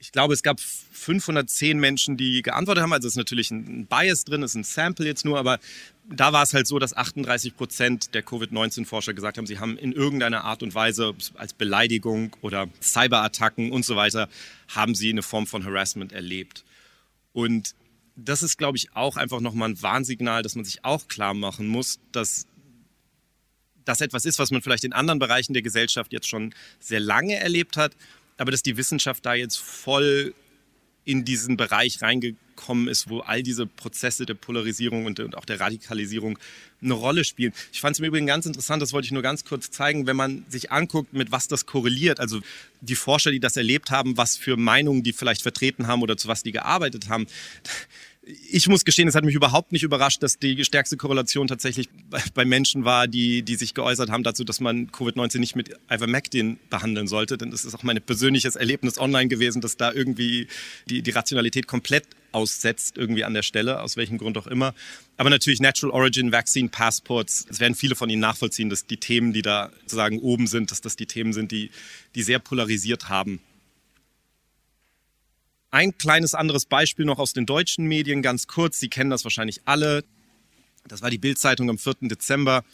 [0.01, 2.93] ich glaube, es gab 510 Menschen, die geantwortet haben.
[2.93, 5.61] Also es ist natürlich ein Bias drin, es ist ein Sample jetzt nur, aber
[6.09, 9.93] da war es halt so, dass 38 Prozent der Covid-19-Forscher gesagt haben, sie haben in
[9.93, 14.29] irgendeiner Art und Weise als Beleidigung oder Cyberattacken und so weiter,
[14.69, 16.65] haben sie eine Form von Harassment erlebt.
[17.35, 17.75] Und
[18.17, 21.69] das ist, glaube ich, auch einfach nochmal ein Warnsignal, dass man sich auch klar machen
[21.69, 22.47] muss, dass
[23.85, 27.37] das etwas ist, was man vielleicht in anderen Bereichen der Gesellschaft jetzt schon sehr lange
[27.37, 27.95] erlebt hat,
[28.41, 30.35] aber dass die Wissenschaft da jetzt voll
[31.05, 35.61] in diesen Bereich reingekommen ist, wo all diese Prozesse der Polarisierung und, und auch der
[35.61, 36.39] Radikalisierung
[36.83, 37.53] eine Rolle spielen.
[37.73, 40.17] Ich fand es im Übrigen ganz interessant, das wollte ich nur ganz kurz zeigen, wenn
[40.17, 42.41] man sich anguckt, mit was das korreliert, also
[42.81, 46.29] die Forscher, die das erlebt haben, was für Meinungen die vielleicht vertreten haben oder zu
[46.29, 47.27] was die gearbeitet haben
[48.51, 51.89] ich muss gestehen, es hat mich überhaupt nicht überrascht, dass die stärkste Korrelation tatsächlich
[52.35, 56.59] bei Menschen war, die, die sich geäußert haben dazu, dass man Covid-19 nicht mit Ivermectin
[56.69, 57.39] behandeln sollte.
[57.39, 60.49] Denn das ist auch mein persönliches Erlebnis online gewesen, dass da irgendwie
[60.89, 64.75] die, die Rationalität komplett aussetzt, irgendwie an der Stelle, aus welchem Grund auch immer.
[65.17, 69.33] Aber natürlich Natural Origin Vaccine Passports, es werden viele von Ihnen nachvollziehen, dass die Themen,
[69.33, 71.71] die da sozusagen oben sind, dass das die Themen sind, die,
[72.15, 73.41] die sehr polarisiert haben.
[75.73, 78.81] Ein kleines anderes Beispiel noch aus den deutschen Medien, ganz kurz.
[78.81, 80.05] Sie kennen das wahrscheinlich alle.
[80.89, 81.95] Das war die Bildzeitung am 4.
[82.03, 82.65] Dezember.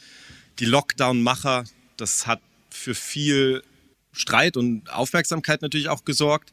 [0.61, 1.65] Die Lockdown-Macher,
[1.99, 3.63] das hat für viel
[4.13, 6.53] Streit und Aufmerksamkeit natürlich auch gesorgt.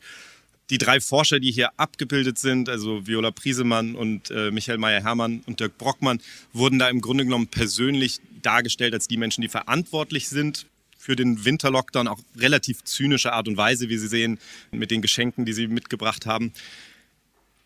[0.70, 5.62] Die drei Forscher, die hier abgebildet sind, also Viola Priesemann und äh, Michael Meyer-Hermann und
[5.62, 10.66] Dirk Brockmann, wurden da im Grunde genommen persönlich dargestellt als die Menschen, die verantwortlich sind
[11.04, 14.40] für den Winterlockdown, auch relativ zynische Art und Weise, wie Sie sehen,
[14.72, 16.54] mit den Geschenken, die Sie mitgebracht haben.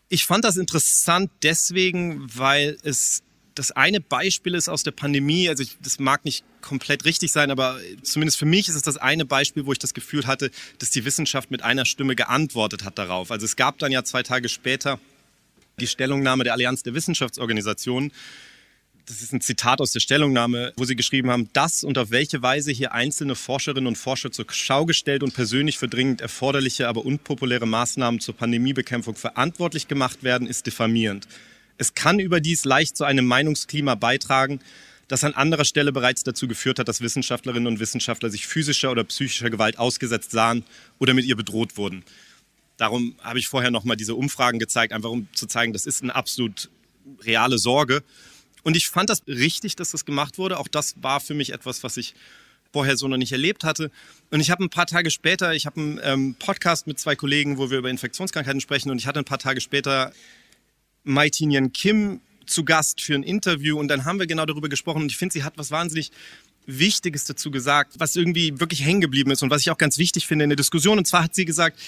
[0.08, 3.22] Ich fand das interessant deswegen, weil es
[3.54, 5.48] das eine Beispiel ist aus der Pandemie.
[5.48, 8.96] Also ich, das mag nicht komplett richtig sein, aber zumindest für mich ist es das
[8.96, 12.98] eine Beispiel, wo ich das Gefühl hatte, dass die Wissenschaft mit einer Stimme geantwortet hat
[12.98, 13.30] darauf.
[13.30, 14.98] Also es gab dann ja zwei Tage später
[15.78, 18.12] die Stellungnahme der Allianz der Wissenschaftsorganisationen,
[19.08, 22.42] das ist ein Zitat aus der Stellungnahme, wo Sie geschrieben haben, dass und auf welche
[22.42, 27.06] Weise hier einzelne Forscherinnen und Forscher zur Schau gestellt und persönlich für dringend erforderliche, aber
[27.06, 31.26] unpopuläre Maßnahmen zur Pandemiebekämpfung verantwortlich gemacht werden, ist diffamierend.
[31.78, 34.60] Es kann überdies leicht zu einem Meinungsklima beitragen,
[35.08, 39.04] das an anderer Stelle bereits dazu geführt hat, dass Wissenschaftlerinnen und Wissenschaftler sich physischer oder
[39.04, 40.64] psychischer Gewalt ausgesetzt sahen
[40.98, 42.04] oder mit ihr bedroht wurden.
[42.76, 46.14] Darum habe ich vorher nochmal diese Umfragen gezeigt, einfach um zu zeigen, das ist eine
[46.14, 46.68] absolut
[47.24, 48.02] reale Sorge.
[48.68, 50.58] Und ich fand das richtig, dass das gemacht wurde.
[50.58, 52.14] Auch das war für mich etwas, was ich
[52.70, 53.90] vorher so noch nicht erlebt hatte.
[54.30, 57.56] Und ich habe ein paar Tage später, ich habe einen ähm, Podcast mit zwei Kollegen,
[57.56, 58.90] wo wir über Infektionskrankheiten sprechen.
[58.90, 60.12] Und ich hatte ein paar Tage später
[61.02, 63.78] Mai Tinian Kim zu Gast für ein Interview.
[63.78, 65.00] Und dann haben wir genau darüber gesprochen.
[65.00, 66.12] Und ich finde, sie hat was wahnsinnig
[66.66, 70.26] Wichtiges dazu gesagt, was irgendwie wirklich hängen geblieben ist und was ich auch ganz wichtig
[70.26, 70.98] finde in der Diskussion.
[70.98, 71.80] Und zwar hat sie gesagt,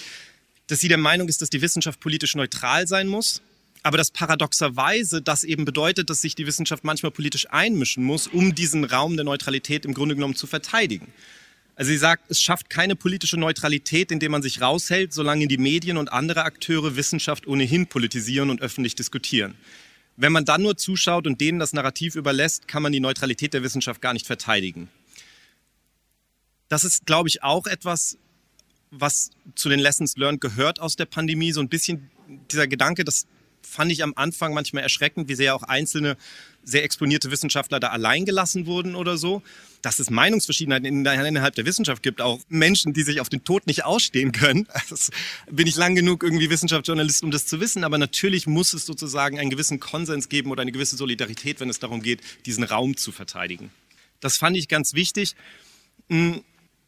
[0.68, 3.42] dass sie der Meinung ist, dass die Wissenschaft politisch neutral sein muss
[3.82, 8.54] aber das paradoxerweise das eben bedeutet, dass sich die Wissenschaft manchmal politisch einmischen muss, um
[8.54, 11.12] diesen Raum der Neutralität im Grunde genommen zu verteidigen.
[11.76, 15.96] Also sie sagt, es schafft keine politische Neutralität, indem man sich raushält, solange die Medien
[15.96, 19.54] und andere Akteure Wissenschaft ohnehin politisieren und öffentlich diskutieren.
[20.16, 23.62] Wenn man dann nur zuschaut und denen das Narrativ überlässt, kann man die Neutralität der
[23.62, 24.90] Wissenschaft gar nicht verteidigen.
[26.68, 28.18] Das ist, glaube ich, auch etwas,
[28.90, 31.52] was zu den Lessons learned gehört aus der Pandemie.
[31.52, 32.10] So ein bisschen
[32.50, 33.26] dieser Gedanke, dass
[33.62, 36.16] fand ich am Anfang manchmal erschreckend, wie sehr auch einzelne
[36.62, 39.42] sehr exponierte Wissenschaftler da allein gelassen wurden oder so.
[39.82, 43.84] Dass es Meinungsverschiedenheiten innerhalb der Wissenschaft gibt, auch Menschen, die sich auf den Tod nicht
[43.84, 44.66] ausstehen können.
[44.90, 45.10] Das
[45.50, 47.84] bin ich lang genug irgendwie Wissenschaftsjournalist, um das zu wissen.
[47.84, 51.78] Aber natürlich muss es sozusagen einen gewissen Konsens geben oder eine gewisse Solidarität, wenn es
[51.78, 53.70] darum geht, diesen Raum zu verteidigen.
[54.20, 55.34] Das fand ich ganz wichtig.
[56.08, 56.42] Hm,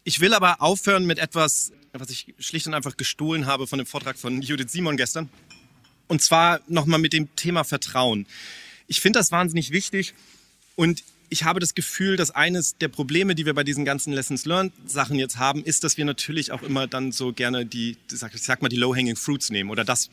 [0.05, 3.87] ich will aber aufhören mit etwas, was ich schlicht und einfach gestohlen habe von dem
[3.87, 5.31] Vortrag von Judith Simon gestern.
[6.13, 8.27] Und zwar nochmal mit dem Thema Vertrauen.
[8.87, 10.13] Ich finde das wahnsinnig wichtig
[10.77, 14.45] und ich habe das Gefühl, dass eines der Probleme, die wir bei diesen ganzen Lessons
[14.45, 18.43] Learned Sachen jetzt haben, ist, dass wir natürlich auch immer dann so gerne die, ich
[18.43, 20.11] sag mal, die Low-Hanging Fruits nehmen oder das,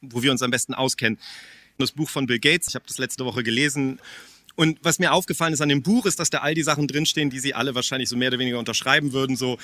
[0.00, 1.18] wo wir uns am besten auskennen.
[1.76, 4.00] Das Buch von Bill Gates, ich habe das letzte Woche gelesen.
[4.54, 7.28] Und was mir aufgefallen ist an dem Buch, ist, dass da all die Sachen drinstehen,
[7.28, 9.36] die Sie alle wahrscheinlich so mehr oder weniger unterschreiben würden.
[9.36, 9.58] So,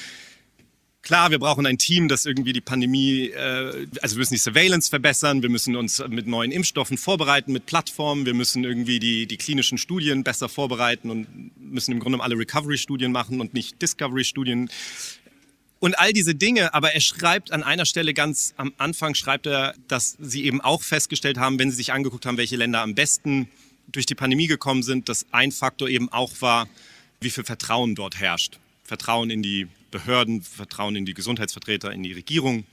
[1.03, 4.91] Klar, wir brauchen ein Team, das irgendwie die Pandemie, äh, also wir müssen die Surveillance
[4.91, 9.37] verbessern, wir müssen uns mit neuen Impfstoffen vorbereiten, mit Plattformen, wir müssen irgendwie die, die
[9.37, 11.27] klinischen Studien besser vorbereiten und
[11.57, 14.71] müssen im Grunde alle Recovery-Studien machen und nicht Discovery-Studien.
[15.81, 19.75] Und all diese Dinge, aber er schreibt an einer Stelle ganz am Anfang, schreibt er,
[19.87, 23.49] dass sie eben auch festgestellt haben, wenn sie sich angeguckt haben, welche Länder am besten
[23.87, 26.69] durch die Pandemie gekommen sind, dass ein Faktor eben auch war,
[27.21, 28.59] wie viel Vertrauen dort herrscht.
[28.83, 32.65] Vertrauen in die Behörden, Vertrauen in die Gesundheitsvertreter, in die Regierung.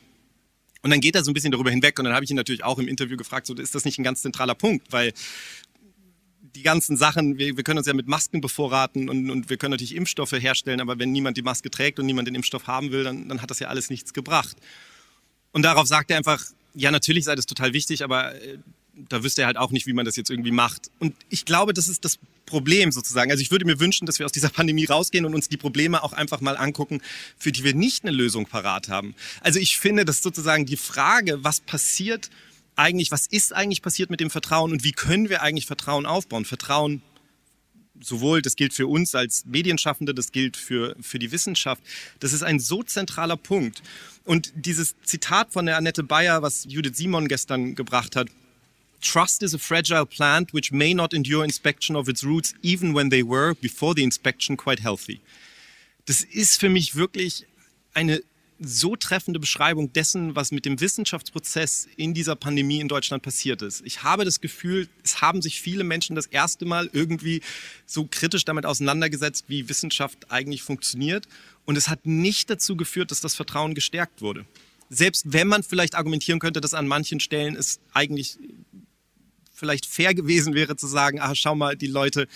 [0.82, 2.63] Und dann geht er so ein bisschen darüber hinweg und dann habe ich ihn natürlich
[2.63, 5.13] auch im Interview gefragt, so ist das nicht ein ganz zentraler Punkt, weil
[6.55, 9.72] die ganzen Sachen, wir, wir können uns ja mit Masken bevorraten und, und, wir können
[9.72, 13.03] natürlich Impfstoffe herstellen, aber wenn niemand die Maske trägt und niemand den Impfstoff haben will,
[13.03, 14.55] dann, dann hat das ja alles nichts gebracht.
[15.51, 16.43] Und darauf sagt er einfach,
[16.74, 18.57] ja, natürlich sei das total wichtig, aber äh,
[19.10, 20.89] da wüsste er halt auch nicht, wie man das jetzt irgendwie macht.
[21.00, 23.32] Und ich glaube, das ist das Problem sozusagen.
[23.32, 26.04] Also ich würde mir wünschen, dass wir aus dieser Pandemie rausgehen und uns die Probleme
[26.04, 27.02] auch einfach mal angucken,
[27.38, 29.16] für die wir nicht eine Lösung parat haben.
[29.41, 32.30] Also ich finde, dass sozusagen die Frage, was passiert
[32.76, 36.46] eigentlich, was ist eigentlich passiert mit dem Vertrauen und wie können wir eigentlich Vertrauen aufbauen?
[36.46, 37.02] Vertrauen
[38.02, 41.82] sowohl, das gilt für uns als Medienschaffende, das gilt für, für die Wissenschaft.
[42.20, 43.82] Das ist ein so zentraler Punkt.
[44.26, 48.28] Und dieses Zitat von der Annette Bayer, was Judith Simon gestern gebracht hat,
[49.06, 53.10] Trust is a fragile plant which may not endure inspection of its roots, even when
[53.10, 55.22] they were, before the inspection, quite healthy.
[56.06, 57.45] Das ist für mich wirklich
[57.93, 58.22] eine
[58.60, 63.82] so treffende Beschreibung dessen, was mit dem Wissenschaftsprozess in dieser Pandemie in Deutschland passiert ist.
[63.86, 67.41] Ich habe das Gefühl, es haben sich viele Menschen das erste Mal irgendwie
[67.86, 71.28] so kritisch damit auseinandergesetzt, wie Wissenschaft eigentlich funktioniert.
[71.66, 74.45] Und es hat nicht dazu geführt, dass das Vertrauen gestärkt wurde.
[74.89, 78.38] Selbst wenn man vielleicht argumentieren könnte, dass an manchen Stellen es eigentlich
[79.56, 82.28] vielleicht fair gewesen wäre zu sagen, ah, schau mal, die Leute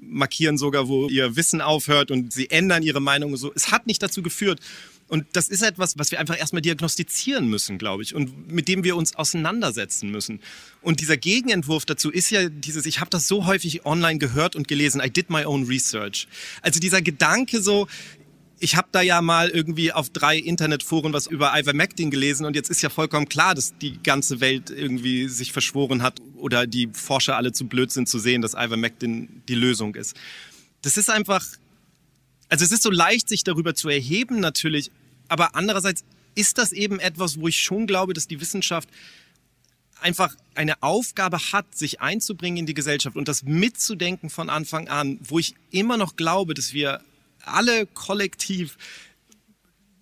[0.00, 3.52] markieren sogar, wo ihr Wissen aufhört und sie ändern ihre Meinung so.
[3.54, 4.60] Es hat nicht dazu geführt.
[5.08, 8.84] Und das ist etwas, was wir einfach erstmal diagnostizieren müssen, glaube ich, und mit dem
[8.84, 10.40] wir uns auseinandersetzen müssen.
[10.82, 14.68] Und dieser Gegenentwurf dazu ist ja dieses, ich habe das so häufig online gehört und
[14.68, 16.28] gelesen, I did my own research.
[16.60, 17.88] Also dieser Gedanke so,
[18.60, 22.70] ich habe da ja mal irgendwie auf drei Internetforen was über Ivermectin gelesen und jetzt
[22.70, 27.36] ist ja vollkommen klar, dass die ganze Welt irgendwie sich verschworen hat oder die Forscher
[27.36, 30.16] alle zu blöd sind zu sehen, dass Ivermectin die Lösung ist.
[30.82, 31.44] Das ist einfach,
[32.48, 34.90] also es ist so leicht, sich darüber zu erheben natürlich,
[35.28, 36.04] aber andererseits
[36.34, 38.88] ist das eben etwas, wo ich schon glaube, dass die Wissenschaft
[40.00, 45.18] einfach eine Aufgabe hat, sich einzubringen in die Gesellschaft und das mitzudenken von Anfang an,
[45.22, 47.00] wo ich immer noch glaube, dass wir
[47.52, 48.76] alle kollektiv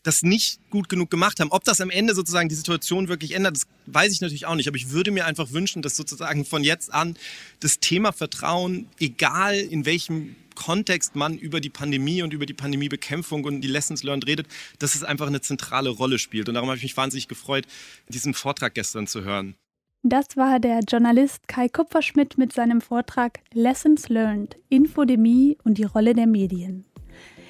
[0.07, 1.51] das nicht gut genug gemacht haben.
[1.51, 4.69] Ob das am Ende sozusagen die Situation wirklich ändert, das weiß ich natürlich auch nicht.
[4.69, 7.17] Aber ich würde mir einfach wünschen, dass sozusagen von jetzt an
[7.61, 13.45] das Thema Vertrauen, egal in welchem Kontext man über die Pandemie und über die Pandemiebekämpfung
[13.45, 14.47] und die Lessons learned redet,
[14.79, 16.49] dass es einfach eine zentrale Rolle spielt.
[16.49, 17.67] Und darum habe ich mich wahnsinnig gefreut,
[18.09, 19.57] diesen Vortrag gestern zu hören.
[20.03, 26.15] Das war der Journalist Kai Kupferschmidt mit seinem Vortrag Lessons Learned, Infodemie und die Rolle
[26.15, 26.85] der Medien.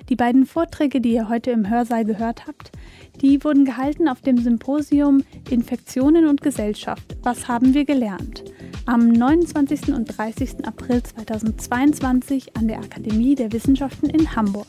[0.08, 2.70] Die beiden Vorträge, die ihr heute im Hörsaal gehört habt,
[3.20, 7.16] die wurden gehalten auf dem Symposium Infektionen und Gesellschaft.
[7.22, 8.44] Was haben wir gelernt?
[8.86, 9.88] Am 29.
[9.88, 10.64] und 30.
[10.64, 14.68] April 2022 an der Akademie der Wissenschaften in Hamburg.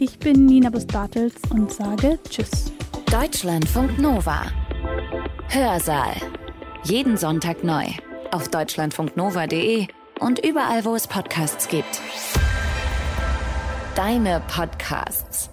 [0.00, 2.72] Ich bin Nina Bus-Bartels und sage Tschüss.
[3.10, 4.42] Deutschlandfunk Nova.
[5.48, 6.14] Hörsaal.
[6.84, 7.84] Jeden Sonntag neu.
[8.32, 9.86] Auf deutschlandfunknova.de
[10.20, 12.00] und überall, wo es Podcasts gibt
[13.98, 15.50] deine Podcasts.